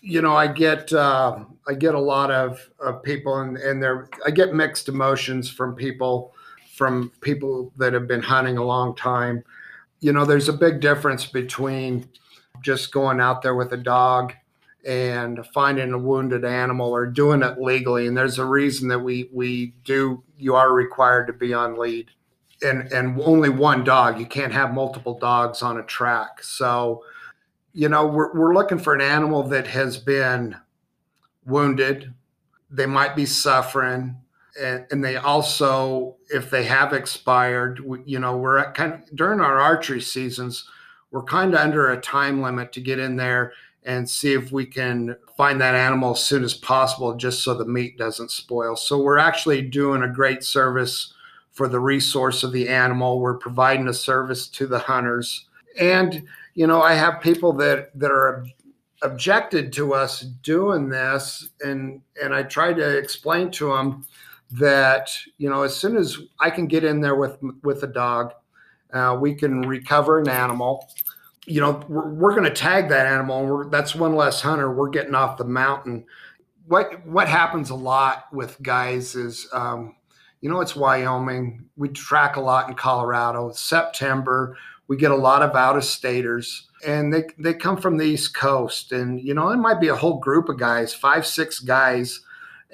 you 0.00 0.22
know, 0.22 0.36
I 0.36 0.46
get 0.46 0.92
uh, 0.92 1.44
I 1.66 1.74
get 1.74 1.94
a 1.94 2.00
lot 2.00 2.30
of, 2.30 2.70
of 2.80 3.02
people, 3.02 3.40
and 3.40 3.56
and 3.56 3.82
there 3.82 4.08
I 4.24 4.30
get 4.30 4.54
mixed 4.54 4.88
emotions 4.88 5.50
from 5.50 5.74
people 5.74 6.34
from 6.74 7.10
people 7.20 7.72
that 7.76 7.92
have 7.92 8.06
been 8.06 8.22
hunting 8.22 8.58
a 8.58 8.64
long 8.64 8.94
time. 8.94 9.42
You 10.00 10.12
know, 10.12 10.24
there's 10.24 10.48
a 10.48 10.52
big 10.52 10.80
difference 10.80 11.26
between 11.26 12.08
just 12.62 12.92
going 12.92 13.20
out 13.20 13.42
there 13.42 13.56
with 13.56 13.72
a 13.72 13.76
dog 13.76 14.32
and 14.86 15.44
finding 15.52 15.92
a 15.92 15.98
wounded 15.98 16.44
animal 16.44 16.90
or 16.90 17.06
doing 17.06 17.42
it 17.42 17.60
legally. 17.60 18.06
And 18.06 18.16
there's 18.16 18.38
a 18.38 18.44
reason 18.44 18.88
that 18.88 18.98
we 18.98 19.28
we 19.32 19.74
do 19.84 20.22
you 20.36 20.54
are 20.54 20.72
required 20.72 21.26
to 21.26 21.32
be 21.32 21.52
on 21.52 21.78
lead. 21.78 22.10
And 22.62 22.92
and 22.92 23.20
only 23.22 23.50
one 23.50 23.84
dog. 23.84 24.18
You 24.18 24.26
can't 24.26 24.52
have 24.52 24.74
multiple 24.74 25.18
dogs 25.18 25.62
on 25.62 25.78
a 25.78 25.84
track. 25.84 26.42
So 26.42 27.02
you 27.72 27.88
know, 27.88 28.06
we're, 28.06 28.32
we're 28.34 28.54
looking 28.54 28.78
for 28.78 28.94
an 28.94 29.00
animal 29.00 29.44
that 29.44 29.66
has 29.68 29.98
been 29.98 30.56
wounded. 31.44 32.12
They 32.70 32.86
might 32.86 33.14
be 33.14 33.24
suffering. 33.26 34.16
And, 34.60 34.84
and 34.90 35.04
they 35.04 35.14
also, 35.16 36.16
if 36.28 36.50
they 36.50 36.64
have 36.64 36.92
expired, 36.92 37.78
we, 37.78 38.02
you 38.04 38.18
know, 38.18 38.36
we're 38.36 38.58
at 38.58 38.74
kind 38.74 38.94
of 38.94 39.14
during 39.14 39.40
our 39.40 39.60
archery 39.60 40.00
seasons, 40.00 40.68
we're 41.12 41.22
kind 41.22 41.54
of 41.54 41.60
under 41.60 41.92
a 41.92 42.00
time 42.00 42.42
limit 42.42 42.72
to 42.72 42.80
get 42.80 42.98
in 42.98 43.14
there 43.14 43.52
and 43.88 44.08
see 44.08 44.34
if 44.34 44.52
we 44.52 44.66
can 44.66 45.16
find 45.34 45.58
that 45.58 45.74
animal 45.74 46.10
as 46.10 46.22
soon 46.22 46.44
as 46.44 46.52
possible, 46.52 47.14
just 47.14 47.42
so 47.42 47.54
the 47.54 47.64
meat 47.64 47.96
doesn't 47.96 48.30
spoil. 48.30 48.76
So 48.76 48.98
we're 48.98 49.16
actually 49.16 49.62
doing 49.62 50.02
a 50.02 50.12
great 50.12 50.44
service 50.44 51.14
for 51.52 51.68
the 51.68 51.80
resource 51.80 52.42
of 52.42 52.52
the 52.52 52.68
animal. 52.68 53.18
We're 53.18 53.38
providing 53.38 53.88
a 53.88 53.94
service 53.94 54.46
to 54.48 54.66
the 54.66 54.78
hunters. 54.78 55.46
And 55.80 56.22
you 56.54 56.66
know, 56.66 56.82
I 56.82 56.92
have 56.92 57.22
people 57.22 57.54
that 57.54 57.98
that 57.98 58.10
are 58.10 58.44
objected 59.00 59.72
to 59.72 59.94
us 59.94 60.20
doing 60.20 60.90
this, 60.90 61.48
and 61.64 62.02
and 62.22 62.34
I 62.34 62.42
try 62.42 62.74
to 62.74 62.98
explain 62.98 63.50
to 63.52 63.72
them 63.72 64.06
that 64.50 65.16
you 65.38 65.48
know, 65.48 65.62
as 65.62 65.74
soon 65.74 65.96
as 65.96 66.18
I 66.40 66.50
can 66.50 66.66
get 66.66 66.84
in 66.84 67.00
there 67.00 67.16
with 67.16 67.38
with 67.62 67.82
a 67.84 67.86
dog, 67.86 68.34
uh, 68.92 69.16
we 69.18 69.34
can 69.34 69.62
recover 69.62 70.18
an 70.18 70.28
animal. 70.28 70.90
You 71.48 71.60
know, 71.60 71.84
we're, 71.88 72.08
we're 72.14 72.32
going 72.32 72.44
to 72.44 72.50
tag 72.50 72.88
that 72.90 73.06
animal, 73.06 73.46
we're, 73.46 73.68
that's 73.68 73.94
one 73.94 74.14
less 74.14 74.40
hunter. 74.40 74.72
We're 74.72 74.90
getting 74.90 75.14
off 75.14 75.38
the 75.38 75.44
mountain. 75.44 76.04
What 76.66 77.06
what 77.06 77.28
happens 77.28 77.70
a 77.70 77.74
lot 77.74 78.32
with 78.32 78.62
guys 78.62 79.14
is, 79.14 79.48
um, 79.52 79.96
you 80.40 80.50
know, 80.50 80.60
it's 80.60 80.76
Wyoming. 80.76 81.64
We 81.76 81.88
track 81.88 82.36
a 82.36 82.40
lot 82.40 82.68
in 82.68 82.74
Colorado. 82.74 83.52
September, 83.52 84.56
we 84.88 84.96
get 84.96 85.10
a 85.10 85.16
lot 85.16 85.42
of 85.42 85.54
out 85.54 85.76
of 85.76 85.84
staters 85.84 86.68
and 86.84 87.12
they, 87.12 87.24
they 87.38 87.54
come 87.54 87.76
from 87.76 87.96
the 87.96 88.04
east 88.04 88.34
coast 88.34 88.92
and 88.92 89.20
you 89.20 89.34
know 89.34 89.50
it 89.50 89.56
might 89.56 89.80
be 89.80 89.88
a 89.88 89.94
whole 89.94 90.18
group 90.18 90.48
of 90.48 90.58
guys 90.58 90.94
five 90.94 91.26
six 91.26 91.60
guys 91.60 92.20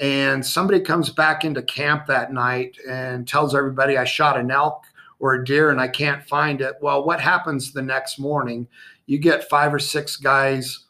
and 0.01 0.45
somebody 0.45 0.81
comes 0.81 1.11
back 1.11 1.45
into 1.45 1.63
camp 1.63 2.07
that 2.07 2.33
night 2.33 2.77
and 2.89 3.29
tells 3.29 3.55
everybody 3.55 3.99
i 3.99 4.05
shot 4.05 4.39
an 4.39 4.51
elk 4.51 4.85
or 5.21 5.35
a 5.35 5.45
deer 5.45 5.71
and 5.71 5.81
i 5.81 5.89
can't 5.89 6.25
find 6.25 6.61
it 6.61 6.75
well 6.81 7.05
what 7.05 7.21
happens 7.21 7.73
the 7.73 7.83
next 7.83 8.19
morning? 8.19 8.67
You 9.07 9.19
get 9.19 9.49
five 9.49 9.73
or 9.73 9.79
six 9.79 10.17
guys 10.17 10.81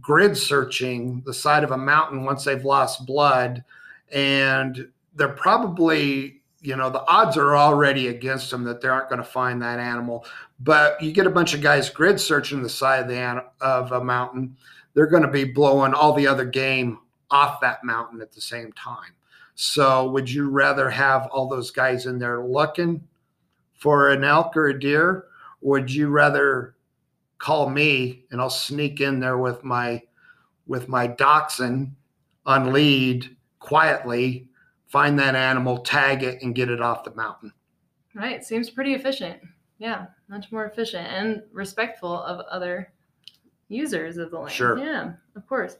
grid 0.00 0.36
searching 0.36 1.22
the 1.24 1.34
side 1.34 1.64
of 1.64 1.70
a 1.70 1.76
mountain 1.76 2.24
once 2.24 2.44
they've 2.44 2.64
lost 2.64 3.06
blood 3.06 3.64
and 4.12 4.88
they're 5.14 5.28
probably 5.28 6.40
you 6.60 6.76
know 6.76 6.90
the 6.90 7.04
odds 7.06 7.36
are 7.36 7.56
already 7.56 8.08
against 8.08 8.50
them 8.50 8.64
that 8.64 8.80
they 8.80 8.88
aren't 8.88 9.08
going 9.08 9.22
to 9.22 9.24
find 9.24 9.60
that 9.62 9.78
animal. 9.78 10.24
But 10.60 11.02
you 11.02 11.12
get 11.12 11.26
a 11.26 11.30
bunch 11.30 11.54
of 11.54 11.60
guys 11.60 11.90
grid 11.90 12.20
searching 12.20 12.62
the 12.62 12.68
side 12.68 13.00
of 13.02 13.08
the 13.08 13.44
of 13.60 13.92
a 13.92 14.02
mountain 14.02 14.56
they're 14.94 15.06
going 15.06 15.22
to 15.22 15.28
be 15.28 15.44
blowing 15.44 15.94
all 15.94 16.12
the 16.12 16.26
other 16.26 16.44
game 16.44 16.98
off 17.30 17.60
that 17.62 17.82
mountain 17.82 18.20
at 18.20 18.30
the 18.30 18.40
same 18.40 18.72
time. 18.72 19.12
So 19.54 20.10
would 20.10 20.30
you 20.30 20.50
rather 20.50 20.90
have 20.90 21.28
all 21.32 21.48
those 21.48 21.70
guys 21.70 22.06
in 22.06 22.18
there 22.18 22.44
looking 22.44 23.02
for 23.82 24.10
an 24.10 24.24
elk 24.24 24.56
or 24.56 24.68
a 24.68 24.78
deer 24.78 25.26
would 25.60 25.92
you 25.92 26.08
rather 26.08 26.76
call 27.38 27.68
me 27.68 28.24
and 28.30 28.40
i'll 28.40 28.50
sneak 28.50 29.00
in 29.00 29.18
there 29.18 29.38
with 29.38 29.64
my 29.64 30.00
with 30.66 30.88
my 30.88 31.06
dachshund 31.06 31.94
on 32.46 32.72
lead 32.72 33.36
quietly 33.58 34.48
find 34.92 35.18
that 35.18 35.34
animal, 35.34 35.78
tag 35.78 36.22
it, 36.22 36.42
and 36.42 36.54
get 36.54 36.68
it 36.68 36.82
off 36.82 37.02
the 37.02 37.14
mountain. 37.14 37.50
Right. 38.14 38.44
Seems 38.44 38.68
pretty 38.68 38.92
efficient. 38.92 39.40
Yeah. 39.78 40.06
Much 40.28 40.52
more 40.52 40.66
efficient 40.66 41.06
and 41.06 41.42
respectful 41.50 42.22
of 42.22 42.40
other 42.40 42.92
users 43.68 44.18
of 44.18 44.30
the 44.30 44.38
land. 44.38 44.52
Sure. 44.52 44.78
Yeah, 44.78 45.12
of 45.34 45.46
course. 45.46 45.78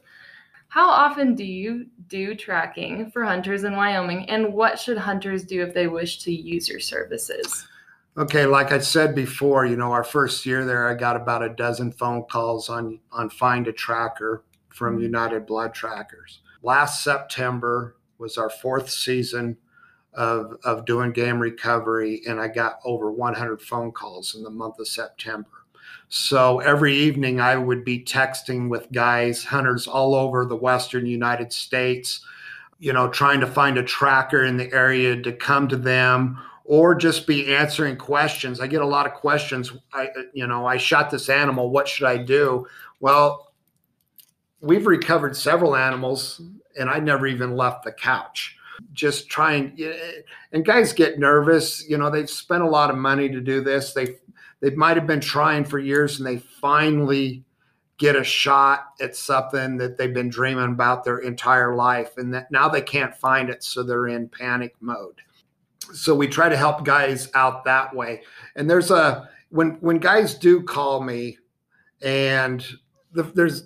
How 0.69 0.89
often 0.89 1.35
do 1.35 1.45
you 1.45 1.85
do 2.07 2.33
tracking 2.33 3.11
for 3.11 3.23
hunters 3.23 3.63
in 3.63 3.75
Wyoming, 3.75 4.27
and 4.27 4.51
what 4.51 4.79
should 4.79 4.97
hunters 4.97 5.43
do 5.43 5.61
if 5.61 5.75
they 5.75 5.85
wish 5.85 6.17
to 6.23 6.33
use 6.33 6.67
your 6.67 6.79
services? 6.79 7.67
Okay, 8.15 8.45
like 8.45 8.71
I 8.71 8.77
said 8.77 9.15
before, 9.15 9.65
you 9.65 9.75
know, 9.75 9.91
our 9.91 10.03
first 10.03 10.45
year 10.45 10.65
there, 10.65 10.87
I 10.87 10.93
got 10.93 11.15
about 11.15 11.41
a 11.41 11.49
dozen 11.49 11.91
phone 11.91 12.23
calls 12.29 12.69
on 12.69 12.99
on 13.11 13.29
find 13.29 13.67
a 13.67 13.73
tracker 13.73 14.43
from 14.69 14.99
Mhm. 14.99 15.03
United 15.03 15.45
Blood 15.47 15.73
Trackers. 15.73 16.41
Last 16.61 17.03
September 17.03 17.95
was 18.19 18.37
our 18.37 18.49
fourth 18.51 18.89
season 18.89 19.57
of 20.13 20.57
of 20.63 20.85
doing 20.85 21.11
game 21.11 21.39
recovery, 21.39 22.21
and 22.27 22.39
I 22.39 22.49
got 22.49 22.79
over 22.85 23.11
100 23.11 23.63
phone 23.63 23.91
calls 23.91 24.35
in 24.35 24.43
the 24.43 24.51
month 24.51 24.79
of 24.79 24.87
September. 24.87 25.49
So 26.07 26.59
every 26.59 26.93
evening 26.93 27.41
I 27.41 27.55
would 27.55 27.83
be 27.83 27.99
texting 28.03 28.69
with 28.69 28.91
guys, 28.91 29.45
hunters 29.45 29.87
all 29.87 30.13
over 30.13 30.45
the 30.45 30.55
western 30.55 31.07
United 31.07 31.51
States, 31.51 32.23
you 32.77 32.93
know, 32.93 33.07
trying 33.07 33.39
to 33.39 33.47
find 33.47 33.75
a 33.79 33.83
tracker 33.83 34.43
in 34.43 34.57
the 34.57 34.71
area 34.71 35.19
to 35.19 35.31
come 35.33 35.67
to 35.69 35.77
them 35.77 36.37
or 36.65 36.95
just 36.95 37.27
be 37.27 37.53
answering 37.53 37.97
questions. 37.97 38.59
I 38.59 38.67
get 38.67 38.81
a 38.81 38.87
lot 38.87 39.05
of 39.05 39.13
questions. 39.13 39.73
I, 39.93 40.07
uh, 40.07 40.23
you 40.33 40.47
know, 40.47 40.65
I 40.65 40.77
shot 40.77 41.11
this 41.11 41.29
animal. 41.29 41.69
What 41.69 41.87
should 41.87 42.07
I 42.07 42.17
do? 42.17 42.65
Well, 42.99 43.53
we've 44.61 44.87
recovered 44.87 45.35
several 45.35 45.75
animals, 45.75 46.41
and 46.79 46.89
I 46.89 46.99
never 46.99 47.27
even 47.27 47.55
left 47.55 47.83
the 47.83 47.91
couch. 47.91 48.57
Just 48.93 49.29
trying, 49.29 49.77
and 50.51 50.65
guys 50.65 50.93
get 50.93 51.19
nervous. 51.19 51.87
You 51.87 51.97
know, 51.97 52.09
they've 52.09 52.29
spent 52.29 52.63
a 52.63 52.69
lot 52.69 52.89
of 52.89 52.97
money 52.97 53.29
to 53.29 53.39
do 53.39 53.61
this. 53.61 53.93
They 53.93 54.15
they 54.61 54.71
might 54.71 54.97
have 54.97 55.05
been 55.05 55.19
trying 55.19 55.65
for 55.65 55.79
years, 55.79 56.17
and 56.17 56.25
they 56.25 56.37
finally 56.37 57.43
get 57.97 58.15
a 58.15 58.23
shot 58.23 58.93
at 58.99 59.15
something 59.15 59.77
that 59.77 59.97
they've 59.97 60.13
been 60.13 60.29
dreaming 60.29 60.71
about 60.71 61.03
their 61.03 61.19
entire 61.19 61.75
life, 61.75 62.17
and 62.17 62.33
that 62.33 62.49
now 62.51 62.67
they 62.67 62.81
can't 62.81 63.15
find 63.15 63.49
it, 63.49 63.63
so 63.63 63.83
they're 63.83 64.07
in 64.07 64.29
panic 64.29 64.75
mode 64.79 65.21
so 65.93 66.15
we 66.15 66.27
try 66.27 66.49
to 66.49 66.57
help 66.57 66.83
guys 66.83 67.29
out 67.33 67.63
that 67.65 67.95
way. 67.95 68.23
And 68.55 68.69
there's 68.69 68.91
a 68.91 69.29
when 69.49 69.71
when 69.81 69.97
guys 69.97 70.35
do 70.35 70.61
call 70.61 71.01
me 71.01 71.37
and 72.01 72.65
the, 73.13 73.23
there's 73.23 73.63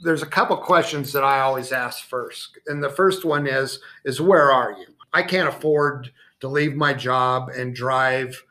there's 0.00 0.22
a 0.22 0.26
couple 0.26 0.56
questions 0.56 1.12
that 1.12 1.24
i 1.24 1.40
always 1.40 1.72
ask 1.72 2.04
first. 2.04 2.58
And 2.66 2.82
the 2.82 2.90
first 2.90 3.24
one 3.24 3.46
is 3.46 3.80
is 4.04 4.20
where 4.20 4.52
are 4.52 4.72
you? 4.72 4.86
I 5.12 5.22
can't 5.22 5.48
afford 5.48 6.10
to 6.40 6.48
leave 6.48 6.74
my 6.74 6.92
job 6.92 7.50
and 7.50 7.74
drive 7.74 8.42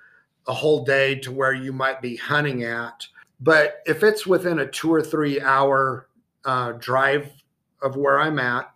a 0.48 0.54
whole 0.54 0.84
day 0.86 1.16
to 1.16 1.32
where 1.32 1.54
you 1.54 1.74
might 1.74 2.02
be 2.02 2.16
hunting 2.16 2.64
at. 2.64 3.06
But 3.40 3.82
if 3.86 4.04
it's 4.04 4.26
within 4.26 4.60
a 4.60 4.68
two 4.68 4.94
or 4.94 5.02
three 5.02 5.42
hour 5.42 6.08
uh, 6.46 6.74
drive 6.74 7.32
of 7.82 7.96
where 7.96 8.20
i'm 8.20 8.40
at 8.40 8.72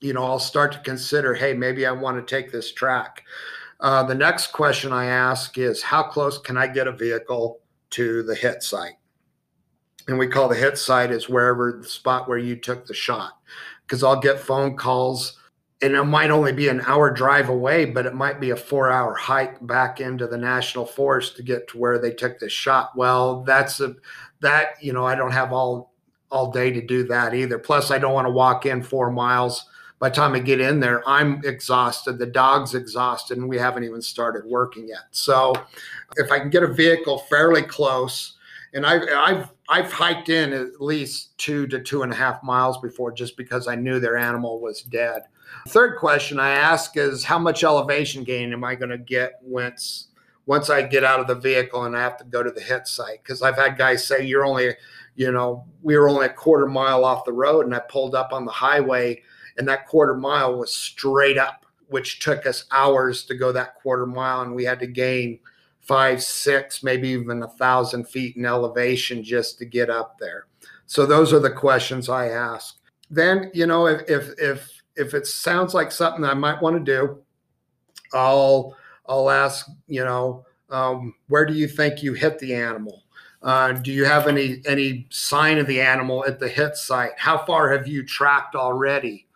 you 0.00 0.12
know, 0.12 0.24
I'll 0.24 0.38
start 0.38 0.72
to 0.72 0.78
consider, 0.80 1.34
hey, 1.34 1.54
maybe 1.54 1.86
I 1.86 1.92
want 1.92 2.16
to 2.16 2.34
take 2.34 2.52
this 2.52 2.72
track. 2.72 3.24
Uh, 3.80 4.02
the 4.02 4.14
next 4.14 4.48
question 4.52 4.92
I 4.92 5.06
ask 5.06 5.56
is, 5.58 5.82
how 5.82 6.02
close 6.02 6.38
can 6.38 6.56
I 6.56 6.66
get 6.66 6.86
a 6.86 6.92
vehicle 6.92 7.60
to 7.90 8.22
the 8.22 8.34
hit 8.34 8.62
site? 8.62 8.94
And 10.08 10.18
we 10.18 10.26
call 10.26 10.48
the 10.48 10.54
hit 10.54 10.78
site 10.78 11.10
is 11.10 11.28
wherever 11.28 11.78
the 11.82 11.88
spot 11.88 12.28
where 12.28 12.38
you 12.38 12.56
took 12.56 12.86
the 12.86 12.94
shot, 12.94 13.38
because 13.86 14.02
I'll 14.02 14.20
get 14.20 14.40
phone 14.40 14.76
calls 14.76 15.38
and 15.80 15.94
it 15.94 16.04
might 16.04 16.30
only 16.30 16.52
be 16.52 16.68
an 16.68 16.80
hour 16.86 17.10
drive 17.10 17.48
away, 17.48 17.84
but 17.84 18.06
it 18.06 18.14
might 18.14 18.40
be 18.40 18.50
a 18.50 18.56
four 18.56 18.90
hour 18.90 19.14
hike 19.14 19.64
back 19.66 20.00
into 20.00 20.26
the 20.26 20.38
national 20.38 20.86
forest 20.86 21.36
to 21.36 21.42
get 21.42 21.68
to 21.68 21.78
where 21.78 21.98
they 21.98 22.12
took 22.12 22.38
the 22.38 22.48
shot. 22.48 22.96
Well, 22.96 23.42
that's 23.42 23.80
a 23.80 23.94
that 24.40 24.70
you 24.80 24.92
know 24.92 25.06
I 25.06 25.14
don't 25.14 25.30
have 25.32 25.52
all 25.52 25.92
all 26.30 26.50
day 26.50 26.72
to 26.72 26.84
do 26.84 27.04
that 27.04 27.34
either. 27.34 27.58
Plus, 27.58 27.90
I 27.90 27.98
don't 27.98 28.12
want 28.12 28.26
to 28.26 28.32
walk 28.32 28.66
in 28.66 28.82
four 28.82 29.10
miles. 29.10 29.66
By 29.98 30.10
the 30.10 30.14
time 30.14 30.34
I 30.34 30.38
get 30.38 30.60
in 30.60 30.78
there, 30.78 31.02
I'm 31.08 31.40
exhausted. 31.44 32.18
The 32.18 32.26
dog's 32.26 32.74
exhausted, 32.74 33.38
and 33.38 33.48
we 33.48 33.58
haven't 33.58 33.84
even 33.84 34.00
started 34.00 34.44
working 34.44 34.88
yet. 34.88 35.06
So, 35.10 35.52
if 36.16 36.30
I 36.30 36.38
can 36.38 36.50
get 36.50 36.62
a 36.62 36.72
vehicle 36.72 37.18
fairly 37.30 37.62
close, 37.62 38.36
and 38.74 38.86
I've 38.86 39.02
I've 39.12 39.52
I've 39.68 39.92
hiked 39.92 40.28
in 40.28 40.52
at 40.52 40.80
least 40.80 41.36
two 41.38 41.66
to 41.68 41.80
two 41.80 42.02
and 42.02 42.12
a 42.12 42.16
half 42.16 42.42
miles 42.44 42.78
before, 42.78 43.10
just 43.10 43.36
because 43.36 43.66
I 43.66 43.74
knew 43.74 43.98
their 43.98 44.16
animal 44.16 44.60
was 44.60 44.82
dead. 44.82 45.22
Third 45.68 45.98
question 45.98 46.38
I 46.38 46.50
ask 46.50 46.96
is 46.96 47.24
how 47.24 47.38
much 47.38 47.64
elevation 47.64 48.22
gain 48.22 48.52
am 48.52 48.64
I 48.64 48.74
going 48.76 48.90
to 48.90 48.98
get 48.98 49.40
once 49.42 50.08
once 50.46 50.70
I 50.70 50.82
get 50.82 51.04
out 51.04 51.20
of 51.20 51.26
the 51.26 51.34
vehicle 51.34 51.84
and 51.84 51.96
I 51.96 52.00
have 52.00 52.16
to 52.18 52.24
go 52.24 52.42
to 52.42 52.50
the 52.50 52.60
hit 52.60 52.86
site? 52.86 53.22
Because 53.22 53.42
I've 53.42 53.56
had 53.56 53.76
guys 53.76 54.06
say 54.06 54.24
you're 54.24 54.46
only 54.46 54.74
you 55.16 55.32
know, 55.32 55.64
we 55.82 55.96
were 55.96 56.08
only 56.08 56.26
a 56.26 56.32
quarter 56.32 56.66
mile 56.66 57.04
off 57.04 57.24
the 57.24 57.32
road 57.32 57.66
and 57.66 57.74
I 57.74 57.80
pulled 57.80 58.14
up 58.14 58.32
on 58.32 58.44
the 58.44 58.52
highway 58.52 59.20
and 59.58 59.68
that 59.68 59.86
quarter 59.86 60.14
mile 60.14 60.56
was 60.56 60.74
straight 60.74 61.36
up, 61.36 61.66
which 61.88 62.20
took 62.20 62.46
us 62.46 62.64
hours 62.70 63.24
to 63.24 63.34
go 63.34 63.52
that 63.52 63.74
quarter 63.76 64.06
mile. 64.06 64.42
And 64.42 64.54
we 64.54 64.64
had 64.64 64.80
to 64.80 64.86
gain 64.86 65.40
five, 65.80 66.22
six, 66.22 66.82
maybe 66.82 67.08
even 67.08 67.42
a 67.42 67.48
thousand 67.48 68.08
feet 68.08 68.36
in 68.36 68.46
elevation 68.46 69.22
just 69.22 69.58
to 69.58 69.64
get 69.64 69.90
up 69.90 70.18
there. 70.18 70.46
So 70.86 71.04
those 71.04 71.32
are 71.32 71.38
the 71.38 71.50
questions 71.50 72.08
I 72.08 72.28
ask. 72.28 72.76
Then, 73.10 73.50
you 73.54 73.66
know, 73.66 73.86
if 73.86 74.02
if 74.08 74.30
if 74.38 74.82
if 74.96 75.14
it 75.14 75.26
sounds 75.26 75.74
like 75.74 75.92
something 75.92 76.24
I 76.24 76.34
might 76.34 76.60
want 76.60 76.76
to 76.76 76.92
do, 76.92 77.18
I'll 78.12 78.76
I'll 79.06 79.30
ask, 79.30 79.66
you 79.86 80.04
know, 80.04 80.44
um, 80.70 81.14
where 81.28 81.46
do 81.46 81.54
you 81.54 81.68
think 81.68 82.02
you 82.02 82.12
hit 82.12 82.38
the 82.38 82.54
animal? 82.54 83.02
Uh, 83.42 83.72
do 83.72 83.92
you 83.92 84.04
have 84.04 84.26
any 84.26 84.60
any 84.66 85.06
sign 85.10 85.58
of 85.58 85.66
the 85.66 85.80
animal 85.80 86.24
at 86.26 86.38
the 86.38 86.48
hit 86.48 86.76
site? 86.76 87.12
How 87.16 87.38
far 87.38 87.72
have 87.72 87.86
you 87.86 88.04
tracked 88.04 88.54
already? 88.54 89.26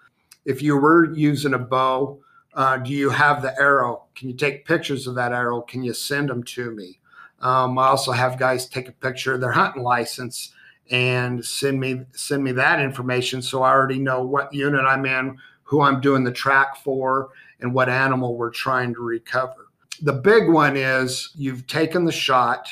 If 0.44 0.62
you 0.62 0.76
were 0.76 1.12
using 1.14 1.54
a 1.54 1.58
bow, 1.58 2.18
uh, 2.54 2.78
do 2.78 2.92
you 2.92 3.10
have 3.10 3.42
the 3.42 3.58
arrow? 3.58 4.04
Can 4.14 4.28
you 4.28 4.34
take 4.34 4.66
pictures 4.66 5.06
of 5.06 5.14
that 5.14 5.32
arrow? 5.32 5.62
Can 5.62 5.82
you 5.82 5.94
send 5.94 6.28
them 6.28 6.42
to 6.44 6.70
me? 6.70 6.98
Um, 7.40 7.78
I 7.78 7.86
also 7.86 8.12
have 8.12 8.38
guys 8.38 8.68
take 8.68 8.88
a 8.88 8.92
picture 8.92 9.34
of 9.34 9.40
their 9.40 9.52
hunting 9.52 9.82
license 9.82 10.52
and 10.90 11.44
send 11.44 11.80
me 11.80 12.02
send 12.12 12.44
me 12.44 12.52
that 12.52 12.80
information, 12.80 13.40
so 13.40 13.62
I 13.62 13.70
already 13.70 13.98
know 13.98 14.22
what 14.22 14.52
unit 14.52 14.84
I'm 14.84 15.06
in, 15.06 15.38
who 15.62 15.80
I'm 15.80 16.00
doing 16.00 16.24
the 16.24 16.32
track 16.32 16.76
for, 16.76 17.30
and 17.60 17.72
what 17.72 17.88
animal 17.88 18.36
we're 18.36 18.50
trying 18.50 18.92
to 18.94 19.00
recover. 19.00 19.68
The 20.02 20.12
big 20.12 20.48
one 20.48 20.76
is 20.76 21.30
you've 21.34 21.66
taken 21.66 22.04
the 22.04 22.12
shot 22.12 22.68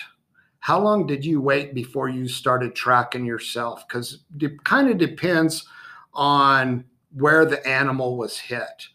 how 0.60 0.78
long 0.78 1.06
did 1.06 1.24
you 1.24 1.40
wait 1.40 1.74
before 1.74 2.08
you 2.08 2.28
started 2.28 2.74
tracking 2.74 3.24
yourself? 3.24 3.88
Because 3.88 4.18
it 4.38 4.62
kind 4.62 4.90
of 4.90 4.98
depends 4.98 5.66
on 6.12 6.84
where 7.12 7.44
the 7.44 7.66
animal 7.66 8.16
was 8.16 8.38
hit. 8.38 8.88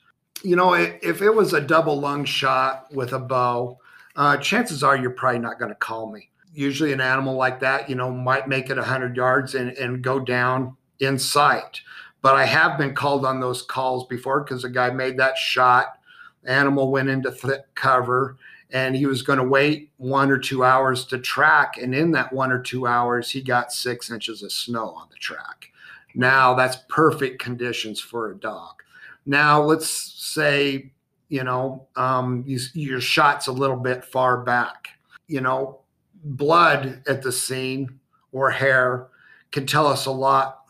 You 0.44 0.56
know, 0.56 0.74
if 0.74 1.22
it 1.22 1.34
was 1.34 1.54
a 1.54 1.62
double 1.62 2.00
lung 2.00 2.26
shot 2.26 2.88
with 2.94 3.14
a 3.14 3.20
bow, 3.20 3.80
uh, 4.16 4.38
chances 4.38 4.84
are 4.84 4.96
you're 4.96 5.10
probably 5.12 5.40
not 5.40 5.60
going 5.60 5.72
to 5.72 5.76
call 5.76 6.12
me. 6.12 6.30
Usually, 6.54 6.94
an 6.94 7.02
animal 7.02 7.36
like 7.36 7.60
that, 7.62 7.90
you 7.90 7.96
know, 7.96 8.12
might 8.12 8.48
make 8.48 8.70
it 8.70 8.78
100 8.78 9.16
yards 9.18 9.56
and, 9.56 9.72
and 9.72 10.02
go 10.02 10.20
down 10.20 10.78
in 11.00 11.20
sight. 11.20 11.82
But 12.22 12.36
I 12.36 12.46
have 12.46 12.78
been 12.78 12.96
called 12.96 13.26
on 13.26 13.40
those 13.40 13.62
calls 13.62 14.08
before 14.08 14.42
because 14.42 14.64
a 14.64 14.70
guy 14.70 14.90
made 14.90 15.18
that 15.18 15.38
shot. 15.38 16.00
Animal 16.46 16.92
went 16.92 17.10
into 17.10 17.32
thick 17.32 17.64
cover 17.76 18.38
and 18.72 18.96
he 18.96 19.06
was 19.06 19.22
going 19.22 19.40
to 19.40 19.46
wait 19.46 19.92
one 19.98 20.32
or 20.32 20.38
two 20.38 20.64
hours 20.64 21.06
to 21.06 21.18
track. 21.18 21.78
And 21.78 21.94
in 21.94 22.12
that 22.12 22.34
one 22.34 22.52
or 22.52 22.62
two 22.62 22.88
hours, 22.88 23.32
he 23.32 23.42
got 23.42 23.72
six 23.72 24.10
inches 24.10 24.42
of 24.42 24.52
snow 24.52 24.90
on 24.90 25.08
the 25.10 25.18
track. 25.18 25.72
Now 26.16 26.54
that's 26.54 26.78
perfect 26.90 27.42
conditions 27.42 28.00
for 28.00 28.32
a 28.32 28.36
dog. 28.36 28.82
Now 29.26 29.62
let's 29.62 29.88
say, 29.88 30.92
you 31.30 31.44
know, 31.44 31.88
um, 31.96 32.44
you, 32.48 32.60
your 32.74 33.02
shot's 33.02 33.48
a 33.48 33.52
little 33.52 33.76
bit 33.76 34.04
far 34.06 34.44
back. 34.44 34.90
You 35.28 35.42
know, 35.42 35.82
blood 36.24 37.04
at 37.08 37.22
the 37.22 37.32
scene 37.32 38.00
or 38.32 38.50
hair 38.50 39.08
can 39.52 39.66
tell 39.66 39.88
us 39.88 40.06
a 40.06 40.12
lot 40.12 40.62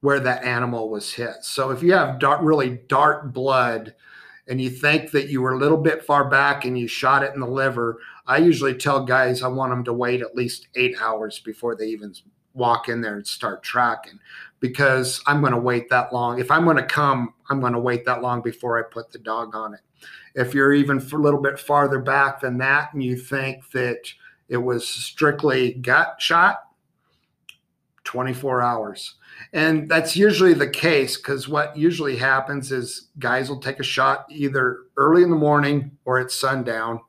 where 0.00 0.20
that 0.20 0.44
animal 0.44 0.88
was 0.88 1.12
hit. 1.12 1.36
So 1.42 1.70
if 1.70 1.82
you 1.82 1.92
have 1.92 2.18
dark, 2.18 2.40
really 2.42 2.80
dark 2.88 3.32
blood 3.32 3.94
and 4.48 4.60
you 4.60 4.70
think 4.70 5.10
that 5.10 5.28
you 5.28 5.42
were 5.42 5.54
a 5.54 5.58
little 5.58 5.78
bit 5.78 6.04
far 6.04 6.28
back 6.28 6.64
and 6.64 6.78
you 6.78 6.86
shot 6.86 7.22
it 7.22 7.34
in 7.34 7.40
the 7.40 7.46
liver, 7.46 7.98
I 8.26 8.38
usually 8.38 8.74
tell 8.74 9.04
guys 9.04 9.42
I 9.42 9.48
want 9.48 9.72
them 9.72 9.84
to 9.84 9.92
wait 9.92 10.20
at 10.20 10.36
least 10.36 10.68
eight 10.76 10.96
hours 11.00 11.40
before 11.40 11.74
they 11.74 11.86
even 11.86 12.14
walk 12.54 12.88
in 12.88 13.00
there 13.00 13.16
and 13.16 13.26
start 13.26 13.62
tracking 13.62 14.18
because 14.60 15.22
I'm 15.26 15.40
going 15.40 15.52
to 15.52 15.58
wait 15.58 15.90
that 15.90 16.12
long. 16.12 16.38
If 16.38 16.50
I'm 16.50 16.64
going 16.64 16.76
to 16.76 16.82
come, 16.82 17.34
I'm 17.50 17.60
going 17.60 17.72
to 17.72 17.78
wait 17.78 18.04
that 18.06 18.22
long 18.22 18.42
before 18.42 18.78
I 18.78 18.82
put 18.90 19.12
the 19.12 19.18
dog 19.18 19.54
on 19.54 19.74
it. 19.74 19.80
If 20.34 20.54
you're 20.54 20.72
even 20.72 20.98
a 20.98 21.16
little 21.16 21.40
bit 21.40 21.58
farther 21.58 21.98
back 21.98 22.40
than 22.40 22.58
that 22.58 22.92
and 22.92 23.02
you 23.02 23.16
think 23.16 23.70
that 23.72 24.00
it 24.48 24.58
was 24.58 24.86
strictly 24.86 25.74
gut 25.74 26.16
shot, 26.18 26.60
24 28.04 28.62
hours. 28.62 29.16
And 29.52 29.88
that's 29.88 30.16
usually 30.16 30.54
the 30.54 30.68
case 30.68 31.16
because 31.16 31.48
what 31.48 31.76
usually 31.76 32.16
happens 32.16 32.72
is 32.72 33.08
guys 33.18 33.48
will 33.48 33.60
take 33.60 33.80
a 33.80 33.84
shot 33.84 34.26
either 34.30 34.80
early 34.96 35.22
in 35.22 35.30
the 35.30 35.36
morning 35.36 35.90
or 36.04 36.18
at 36.18 36.30
sundown. 36.30 37.00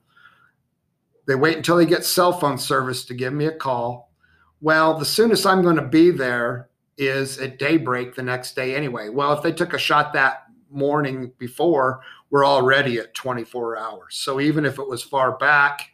They 1.25 1.35
wait 1.35 1.57
until 1.57 1.77
they 1.77 1.85
get 1.85 2.05
cell 2.05 2.33
phone 2.33 2.57
service 2.57 3.05
to 3.05 3.13
give 3.13 3.33
me 3.33 3.45
a 3.45 3.55
call. 3.55 4.11
Well, 4.59 4.97
the 4.97 5.05
soonest 5.05 5.45
I'm 5.45 5.61
going 5.61 5.75
to 5.75 5.81
be 5.81 6.09
there 6.09 6.69
is 6.97 7.37
at 7.39 7.59
daybreak 7.59 8.15
the 8.15 8.23
next 8.23 8.55
day 8.55 8.75
anyway. 8.75 9.09
Well, 9.09 9.33
if 9.33 9.43
they 9.43 9.51
took 9.51 9.73
a 9.73 9.79
shot 9.79 10.13
that 10.13 10.43
morning 10.69 11.31
before, 11.37 12.01
we're 12.29 12.45
already 12.45 12.97
at 12.97 13.13
24 13.13 13.77
hours. 13.77 14.15
So 14.15 14.39
even 14.39 14.65
if 14.65 14.79
it 14.79 14.87
was 14.87 15.03
far 15.03 15.37
back, 15.37 15.89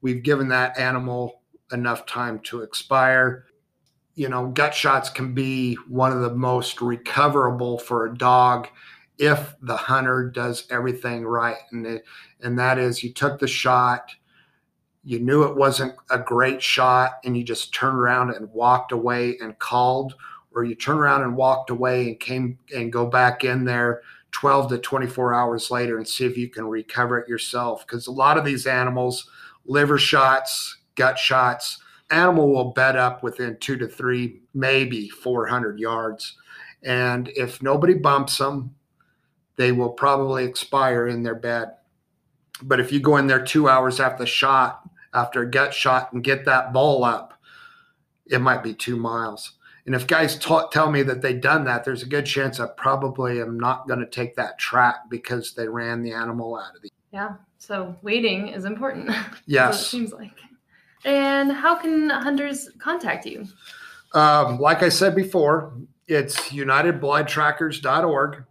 we've 0.00 0.22
given 0.22 0.48
that 0.48 0.78
animal 0.78 1.42
enough 1.72 2.06
time 2.06 2.40
to 2.40 2.62
expire 2.62 3.46
you 4.20 4.28
know, 4.28 4.48
gut 4.48 4.74
shots 4.74 5.08
can 5.08 5.32
be 5.32 5.76
one 5.88 6.12
of 6.12 6.20
the 6.20 6.34
most 6.34 6.82
recoverable 6.82 7.78
for 7.78 8.04
a 8.04 8.14
dog 8.14 8.68
if 9.18 9.56
the 9.62 9.76
hunter 9.76 10.30
does 10.30 10.66
everything 10.70 11.24
right. 11.24 11.56
And, 11.72 11.86
it, 11.86 12.04
and 12.42 12.58
that 12.58 12.78
is 12.78 13.02
you 13.02 13.14
took 13.14 13.38
the 13.38 13.48
shot, 13.48 14.14
you 15.04 15.18
knew 15.18 15.44
it 15.44 15.56
wasn't 15.56 15.94
a 16.10 16.18
great 16.18 16.62
shot, 16.62 17.20
and 17.24 17.36
you 17.36 17.42
just 17.42 17.74
turned 17.74 17.98
around 17.98 18.30
and 18.30 18.52
walked 18.52 18.92
away 18.92 19.38
and 19.40 19.58
called, 19.58 20.14
or 20.54 20.64
you 20.64 20.74
turn 20.74 20.98
around 20.98 21.22
and 21.22 21.36
walked 21.36 21.70
away 21.70 22.08
and 22.08 22.20
came 22.20 22.58
and 22.74 22.92
go 22.92 23.06
back 23.06 23.44
in 23.44 23.64
there 23.64 24.02
12 24.32 24.70
to 24.70 24.78
24 24.78 25.34
hours 25.34 25.70
later 25.70 25.96
and 25.96 26.06
see 26.06 26.24
if 26.24 26.36
you 26.36 26.48
can 26.48 26.66
recover 26.66 27.18
it 27.18 27.28
yourself. 27.28 27.86
Because 27.86 28.06
a 28.06 28.12
lot 28.12 28.36
of 28.36 28.44
these 28.44 28.66
animals, 28.66 29.28
liver 29.64 29.98
shots, 29.98 30.78
gut 30.96 31.18
shots, 31.18 31.82
animal 32.10 32.52
will 32.52 32.72
bed 32.72 32.96
up 32.96 33.22
within 33.22 33.56
two 33.58 33.76
to 33.76 33.88
three, 33.88 34.40
maybe 34.54 35.08
400 35.08 35.78
yards. 35.78 36.36
And 36.82 37.28
if 37.36 37.62
nobody 37.62 37.94
bumps 37.94 38.38
them, 38.38 38.74
they 39.56 39.72
will 39.72 39.90
probably 39.90 40.44
expire 40.44 41.06
in 41.06 41.22
their 41.22 41.34
bed. 41.34 41.72
But 42.62 42.80
if 42.80 42.92
you 42.92 43.00
go 43.00 43.16
in 43.16 43.26
there 43.26 43.44
two 43.44 43.68
hours 43.68 44.00
after 44.00 44.24
the 44.24 44.26
shot, 44.26 44.88
after 45.14 45.42
a 45.42 45.50
gut 45.50 45.74
shot, 45.74 46.12
and 46.12 46.22
get 46.24 46.44
that 46.44 46.72
ball 46.72 47.04
up, 47.04 47.34
it 48.26 48.40
might 48.40 48.62
be 48.62 48.74
two 48.74 48.96
miles. 48.96 49.52
And 49.86 49.94
if 49.94 50.06
guys 50.06 50.38
ta- 50.38 50.68
tell 50.68 50.90
me 50.90 51.02
that 51.02 51.22
they've 51.22 51.40
done 51.40 51.64
that, 51.64 51.84
there's 51.84 52.02
a 52.02 52.06
good 52.06 52.26
chance 52.26 52.60
I 52.60 52.66
probably 52.76 53.40
am 53.40 53.58
not 53.58 53.88
going 53.88 54.00
to 54.00 54.06
take 54.06 54.36
that 54.36 54.58
track 54.58 55.08
because 55.08 55.54
they 55.54 55.66
ran 55.66 56.02
the 56.02 56.12
animal 56.12 56.56
out 56.56 56.76
of 56.76 56.82
the. 56.82 56.90
Yeah. 57.12 57.34
So 57.58 57.96
waiting 58.02 58.48
is 58.48 58.64
important. 58.64 59.10
Yes. 59.46 59.82
it 59.82 59.86
seems 59.86 60.12
like. 60.12 60.38
And 61.04 61.50
how 61.50 61.74
can 61.74 62.10
hunters 62.10 62.68
contact 62.78 63.26
you? 63.26 63.46
Um, 64.12 64.58
like 64.58 64.82
I 64.82 64.90
said 64.90 65.14
before, 65.16 65.72
it's 66.06 66.50
unitedbloodtrackers.org. 66.50 68.44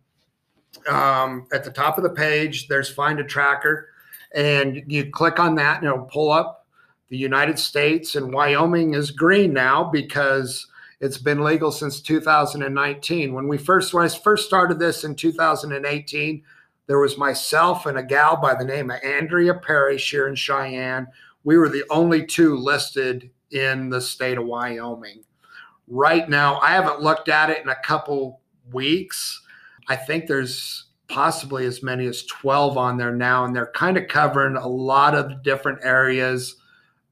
Um, 0.87 1.47
at 1.51 1.63
the 1.63 1.71
top 1.71 1.97
of 1.97 2.03
the 2.03 2.09
page, 2.09 2.67
there's 2.67 2.89
find 2.89 3.19
a 3.19 3.23
tracker, 3.23 3.89
and 4.35 4.83
you 4.87 5.09
click 5.09 5.39
on 5.39 5.55
that, 5.55 5.77
and 5.77 5.85
it'll 5.85 6.05
pull 6.05 6.31
up 6.31 6.67
the 7.09 7.17
United 7.17 7.57
States. 7.57 8.15
And 8.15 8.33
Wyoming 8.33 8.93
is 8.93 9.11
green 9.11 9.53
now 9.53 9.83
because 9.83 10.67
it's 10.99 11.17
been 11.17 11.43
legal 11.43 11.71
since 11.71 12.01
2019. 12.01 13.33
When 13.33 13.47
we 13.47 13.57
first, 13.57 13.93
when 13.93 14.05
I 14.05 14.09
first 14.09 14.47
started 14.47 14.79
this 14.79 15.03
in 15.03 15.15
2018, 15.15 16.43
there 16.87 16.99
was 16.99 17.17
myself 17.17 17.85
and 17.85 17.97
a 17.97 18.03
gal 18.03 18.37
by 18.37 18.55
the 18.55 18.65
name 18.65 18.91
of 18.91 19.01
Andrea 19.03 19.53
Parrish 19.53 20.09
here 20.09 20.27
in 20.27 20.35
Cheyenne 20.35 21.07
we 21.43 21.57
were 21.57 21.69
the 21.69 21.85
only 21.89 22.25
two 22.25 22.55
listed 22.55 23.29
in 23.51 23.89
the 23.89 24.01
state 24.01 24.37
of 24.37 24.45
Wyoming. 24.45 25.23
Right 25.87 26.29
now, 26.29 26.59
I 26.59 26.71
haven't 26.71 27.01
looked 27.01 27.29
at 27.29 27.49
it 27.49 27.63
in 27.63 27.69
a 27.69 27.81
couple 27.83 28.41
weeks. 28.71 29.41
I 29.87 29.95
think 29.95 30.27
there's 30.27 30.85
possibly 31.09 31.65
as 31.65 31.83
many 31.83 32.05
as 32.05 32.23
12 32.23 32.77
on 32.77 32.97
there 32.97 33.13
now, 33.13 33.43
and 33.43 33.55
they're 33.55 33.71
kind 33.73 33.97
of 33.97 34.07
covering 34.07 34.55
a 34.55 34.67
lot 34.67 35.15
of 35.15 35.43
different 35.43 35.79
areas 35.83 36.55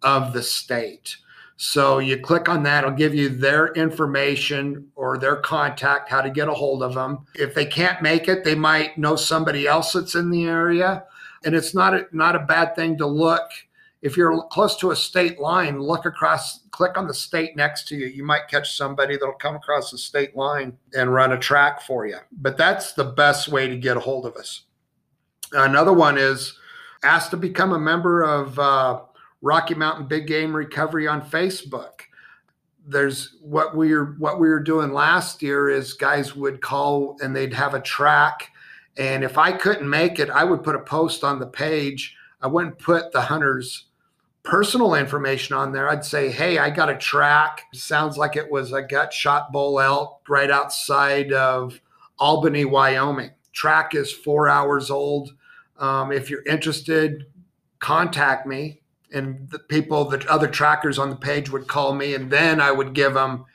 of 0.04 0.32
the 0.32 0.44
state. 0.44 1.18
So 1.58 1.98
you 1.98 2.20
click 2.20 2.48
on 2.48 2.62
that, 2.64 2.84
it'll 2.84 2.96
give 2.96 3.16
you 3.16 3.30
their 3.30 3.74
information 3.74 4.88
or 4.96 5.18
their 5.18 5.38
contact, 5.38 6.08
how 6.08 6.22
to 6.22 6.30
get 6.30 6.48
a 6.48 6.54
hold 6.54 6.84
of 6.84 6.94
them. 6.94 7.26
If 7.34 7.56
they 7.56 7.66
can't 7.66 8.02
make 8.04 8.28
it, 8.28 8.44
they 8.44 8.54
might 8.54 8.98
know 8.98 9.16
somebody 9.16 9.68
else 9.68 9.94
that's 9.94 10.14
in 10.14 10.30
the 10.30 10.46
area. 10.46 11.04
And 11.44 11.56
it's 11.56 11.74
not 11.74 11.96
a, 11.96 12.06
not 12.12 12.36
a 12.36 12.46
bad 12.46 12.76
thing 12.76 12.98
to 13.00 13.08
look. 13.08 13.50
If 14.02 14.16
you're 14.16 14.44
close 14.44 14.78
to 14.78 14.92
a 14.92 14.96
state 14.96 15.40
line, 15.40 15.80
look 15.80 16.06
across, 16.06 16.60
click 16.70 16.98
on 16.98 17.08
the 17.08 17.14
state 17.14 17.56
next 17.56 17.88
to 17.88 17.96
you. 17.96 18.06
You 18.06 18.24
might 18.24 18.48
catch 18.48 18.78
somebody 18.78 19.18
that'll 19.18 19.34
come 19.34 19.56
across 19.56 19.90
the 19.90 19.98
state 19.98 20.36
line 20.36 20.78
and 20.94 21.14
run 21.14 21.32
a 21.32 21.40
track 21.40 21.82
for 21.82 22.06
you. 22.06 22.18
But 22.32 22.58
that's 22.58 22.94
the 22.94 23.06
best 23.06 23.48
way 23.48 23.68
to 23.68 23.76
get 23.76 23.98
a 23.98 24.00
hold 24.00 24.28
of 24.28 24.36
us. 24.36 24.64
Another 25.52 25.94
one 25.94 26.18
is 26.18 26.58
ask 27.04 27.32
to 27.32 27.38
become 27.38 27.74
a 27.74 27.80
member 27.80 28.22
of 28.22 28.60
uh, 28.60 29.02
Rocky 29.42 29.74
Mountain 29.74 30.08
Big 30.08 30.28
Game 30.28 30.56
Recovery 30.56 31.08
on 31.08 31.22
Facebook. 31.22 32.02
There's 32.86 33.36
what 33.42 33.76
we 33.76 33.94
are 33.94 34.16
what 34.18 34.40
we 34.40 34.48
were 34.48 34.62
doing 34.62 34.94
last 34.94 35.42
year 35.42 35.70
is 35.70 35.94
guys 35.94 36.36
would 36.36 36.62
call 36.62 37.18
and 37.22 37.36
they'd 37.36 37.54
have 37.54 37.74
a 37.74 37.82
track, 37.82 38.50
and 38.98 39.24
if 39.24 39.38
I 39.38 39.52
couldn't 39.52 39.90
make 39.90 40.20
it, 40.20 40.30
I 40.30 40.44
would 40.44 40.64
put 40.64 40.76
a 40.76 40.80
post 40.80 41.24
on 41.24 41.40
the 41.40 41.48
page. 41.48 42.16
I 42.42 42.48
wouldn't 42.48 42.80
put 42.80 43.12
the 43.12 43.22
hunters 43.22 43.87
personal 44.48 44.96
information 44.96 45.58
on 45.58 45.74
there. 45.74 45.90
I'd 45.90 46.06
say, 46.06 46.32
hey, 46.32 46.58
I 46.58 46.70
got 46.70 46.90
a 46.90 46.98
track. 46.98 47.64
Sounds 47.74 48.18
like 48.18 48.38
it 48.38 48.50
was 48.50 48.72
a 48.72 48.82
gut 48.82 49.12
shot 49.12 49.52
bull 49.52 49.80
elk 49.82 50.22
right 50.30 50.50
outside 50.50 51.34
of 51.34 51.80
Albany, 52.18 52.64
Wyoming. 52.64 53.32
Track 53.52 53.94
is 53.94 54.12
four 54.12 54.48
hours 54.48 54.90
old. 54.90 55.34
Um, 55.78 56.14
if 56.14 56.30
you're 56.30 56.46
interested, 56.46 57.26
contact 57.80 58.48
me 58.48 58.82
and 59.12 59.50
the 59.50 59.60
people, 59.60 60.06
the 60.06 60.26
other 60.32 60.48
trackers 60.48 60.98
on 60.98 61.10
the 61.10 61.16
page 61.18 61.50
would 61.50 61.68
call 61.68 61.94
me, 61.94 62.16
and 62.16 62.32
then 62.32 62.62
I 62.62 62.72
would 62.72 62.94
give 62.94 63.14
them 63.14 63.46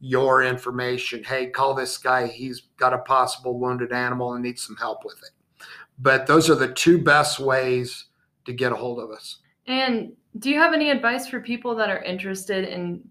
your 0.00 0.42
information. 0.42 1.22
Hey, 1.22 1.46
call 1.46 1.74
this 1.74 1.96
guy. 1.96 2.26
He's 2.26 2.62
got 2.76 2.92
a 2.92 2.98
possible 2.98 3.56
wounded 3.56 3.92
animal 3.92 4.34
and 4.34 4.42
needs 4.42 4.64
some 4.66 4.76
help 4.76 5.04
with 5.04 5.18
it. 5.18 5.64
But 5.98 6.26
those 6.26 6.50
are 6.50 6.56
the 6.56 6.72
two 6.72 6.98
best 6.98 7.38
ways 7.38 8.06
to 8.46 8.52
get 8.52 8.72
a 8.72 8.76
hold 8.76 8.98
of 8.98 9.10
us. 9.10 9.38
And 9.66 10.12
do 10.38 10.50
you 10.50 10.58
have 10.58 10.72
any 10.72 10.90
advice 10.90 11.26
for 11.26 11.40
people 11.40 11.74
that 11.76 11.90
are 11.90 12.02
interested 12.02 12.68
in 12.68 13.02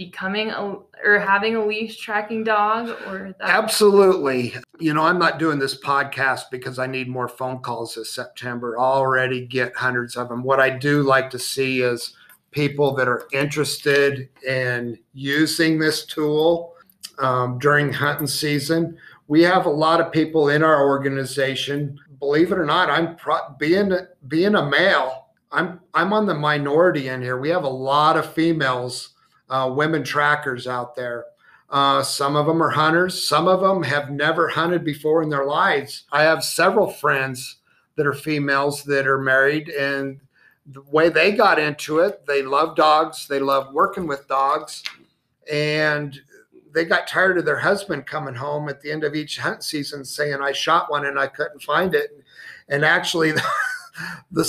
becoming 0.00 0.48
a 0.48 0.76
or 1.04 1.18
having 1.18 1.56
a 1.56 1.66
leash 1.66 1.98
tracking 1.98 2.42
dog 2.42 2.88
or 3.06 3.34
that? 3.38 3.50
absolutely. 3.50 4.54
You 4.78 4.94
know 4.94 5.02
i'm 5.02 5.18
not 5.18 5.38
doing 5.38 5.58
this 5.58 5.78
podcast 5.78 6.44
because 6.50 6.78
i 6.78 6.86
need 6.86 7.06
more 7.06 7.28
phone 7.28 7.58
calls 7.58 7.96
this 7.96 8.14
september. 8.14 8.78
I 8.78 8.82
already 8.82 9.46
get 9.46 9.76
hundreds 9.76 10.16
of 10.16 10.30
them 10.30 10.42
what 10.42 10.58
i 10.58 10.70
do 10.70 11.02
like 11.02 11.28
to 11.30 11.38
see 11.38 11.82
is 11.82 12.14
people 12.50 12.94
that 12.94 13.08
are 13.08 13.28
interested 13.34 14.30
in 14.48 14.98
using 15.12 15.78
this 15.78 16.06
tool 16.06 16.74
um, 17.18 17.58
during 17.58 17.92
hunting 17.92 18.26
season. 18.26 18.96
We 19.28 19.42
have 19.42 19.66
a 19.66 19.70
lot 19.70 20.00
of 20.00 20.10
people 20.10 20.48
in 20.48 20.64
our 20.64 20.88
organization. 20.88 22.00
Believe 22.18 22.52
it 22.52 22.58
or 22.58 22.64
not 22.64 22.88
i'm 22.88 23.16
pro- 23.16 23.50
being 23.58 23.92
being 24.28 24.54
a 24.54 24.64
male 24.64 25.19
i'm 25.52 25.80
i'm 25.94 26.12
on 26.12 26.26
the 26.26 26.34
minority 26.34 27.08
in 27.08 27.20
here 27.20 27.38
we 27.38 27.48
have 27.48 27.64
a 27.64 27.68
lot 27.68 28.16
of 28.16 28.32
females 28.32 29.14
uh, 29.50 29.70
women 29.74 30.04
trackers 30.04 30.66
out 30.66 30.94
there. 30.94 31.26
Uh, 31.68 32.02
some 32.02 32.36
of 32.36 32.46
them 32.46 32.62
are 32.62 32.70
hunters. 32.70 33.22
Some 33.22 33.46
of 33.46 33.60
them 33.60 33.82
have 33.82 34.10
never 34.10 34.48
hunted 34.48 34.84
before 34.84 35.22
in 35.22 35.28
their 35.28 35.44
lives. 35.44 36.04
I 36.10 36.22
have 36.22 36.42
several 36.42 36.90
friends 36.90 37.58
that 37.96 38.06
are 38.06 38.14
females 38.14 38.82
that 38.84 39.06
are 39.06 39.20
married, 39.20 39.68
and 39.68 40.20
the 40.66 40.82
way 40.82 41.08
they 41.08 41.32
got 41.32 41.58
into 41.58 41.98
it, 41.98 42.24
they 42.26 42.42
love 42.42 42.76
dogs. 42.76 43.26
They 43.28 43.40
love 43.40 43.74
working 43.74 44.06
with 44.06 44.26
dogs, 44.28 44.82
and 45.50 46.18
they 46.72 46.84
got 46.84 47.08
tired 47.08 47.38
of 47.38 47.44
their 47.44 47.58
husband 47.58 48.06
coming 48.06 48.34
home 48.34 48.68
at 48.68 48.80
the 48.80 48.90
end 48.90 49.04
of 49.04 49.14
each 49.14 49.38
hunt 49.38 49.62
season 49.62 50.04
saying, 50.04 50.40
"I 50.40 50.52
shot 50.52 50.90
one 50.90 51.06
and 51.06 51.18
I 51.18 51.26
couldn't 51.26 51.62
find 51.62 51.94
it." 51.94 52.10
And 52.68 52.84
actually, 52.84 53.32
the 54.30 54.44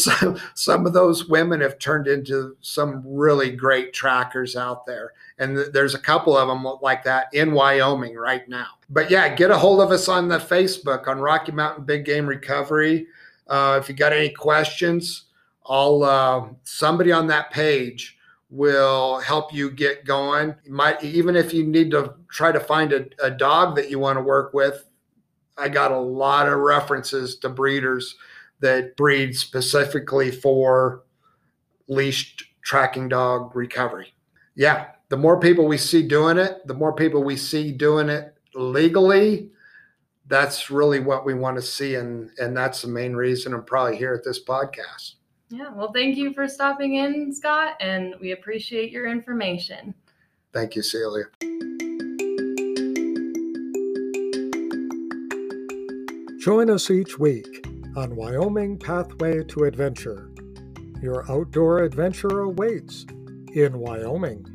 some, 0.54 0.86
of 0.86 0.94
those 0.94 1.28
women 1.28 1.62
have 1.62 1.80
turned 1.80 2.08
into 2.08 2.56
some 2.62 3.04
really 3.06 3.52
great 3.52 3.94
trackers 3.94 4.56
out 4.56 4.86
there. 4.86 5.14
And 5.38 5.56
th- 5.56 5.72
there's 5.72 5.96
a 5.96 6.00
couple 6.00 6.38
of 6.38 6.48
them 6.48 6.66
like 6.82 7.04
that 7.04 7.28
in 7.34 7.52
wyoming 7.54 8.16
right 8.16 8.48
now. 8.48 8.68
But 8.90 9.10
yeah 9.10 9.34
get 9.34 9.52
a 9.52 9.58
hold 9.58 9.82
of 9.82 9.92
us 9.92 10.08
on 10.08 10.28
the 10.28 10.38
facebook 10.38 11.08
on 11.08 11.20
rocky 11.20 11.52
mountain 11.52 11.86
big 11.86 12.06
game 12.06 12.28
recovery. 12.28 13.08
Uh, 13.48 13.80
if 13.82 13.90
you 13.90 13.96
got 13.96 14.14
any 14.14 14.30
questions 14.30 15.26
i'll 15.68 16.04
uh, 16.04 16.48
somebody 16.64 17.12
on 17.12 17.28
that 17.28 17.52
page 17.52 18.18
will 18.50 19.20
help 19.22 19.54
you 19.54 19.72
get 19.72 20.04
going. 20.04 20.54
You 20.66 20.74
might 20.74 21.02
even 21.04 21.36
if 21.38 21.54
you 21.54 21.66
need 21.66 21.90
to 21.92 22.16
try 22.30 22.52
to 22.52 22.60
find 22.60 22.92
a, 22.92 23.06
a 23.24 23.32
dog 23.32 23.76
that 23.78 23.90
you 23.90 23.98
want 23.98 24.18
to 24.18 24.24
work 24.24 24.54
with 24.54 24.86
i 25.58 25.68
got 25.70 25.92
a 25.92 26.00
lot 26.00 26.48
of 26.48 26.60
references 26.60 27.36
to 27.38 27.50
breeders 27.50 28.16
that 28.62 28.96
breed 28.96 29.36
specifically 29.36 30.32
for 30.32 31.04
leashed 31.88 32.46
tracking 32.64 33.10
dog 33.10 33.56
recovery. 33.56 34.14
Yeah, 34.56 34.88
the 35.10 35.18
more 35.18 35.40
people 35.40 35.68
we 35.68 35.78
see 35.78 36.08
doing 36.08 36.38
it, 36.38 36.66
the 36.66 36.74
more 36.74 36.94
people 36.94 37.24
we 37.24 37.36
see 37.36 37.72
doing 37.72 38.10
it 38.10 38.34
legally, 38.56 39.50
that's 40.28 40.70
really 40.72 41.00
what 41.00 41.26
we 41.26 41.34
want 41.34 41.58
to 41.58 41.62
see 41.62 41.96
and 41.96 42.32
and 42.38 42.56
that's 42.56 42.82
the 42.84 42.88
main 42.88 43.14
reason 43.14 43.54
I'm 43.54 43.66
probably 43.66 43.98
here 43.98 44.14
at 44.14 44.24
this 44.24 44.42
podcast. 44.42 45.16
Yeah, 45.50 45.74
well 45.74 45.92
thank 45.92 46.16
you 46.16 46.34
for 46.34 46.48
stopping 46.48 46.96
in, 46.96 47.34
Scott, 47.34 47.76
and 47.82 48.16
we 48.22 48.32
appreciate 48.32 48.92
your 48.92 49.08
information. 49.08 49.94
Thank 50.54 50.76
you, 50.76 50.84
Celia. 50.84 51.26
Join 56.40 56.70
us 56.70 56.90
each 56.90 57.20
week 57.20 57.71
on 57.96 58.16
Wyoming 58.16 58.78
Pathway 58.78 59.44
to 59.44 59.66
Adventure. 59.66 60.32
Your 61.02 61.30
outdoor 61.30 61.84
adventure 61.84 62.42
awaits 62.42 63.06
in 63.54 63.80
Wyoming. 63.80 64.46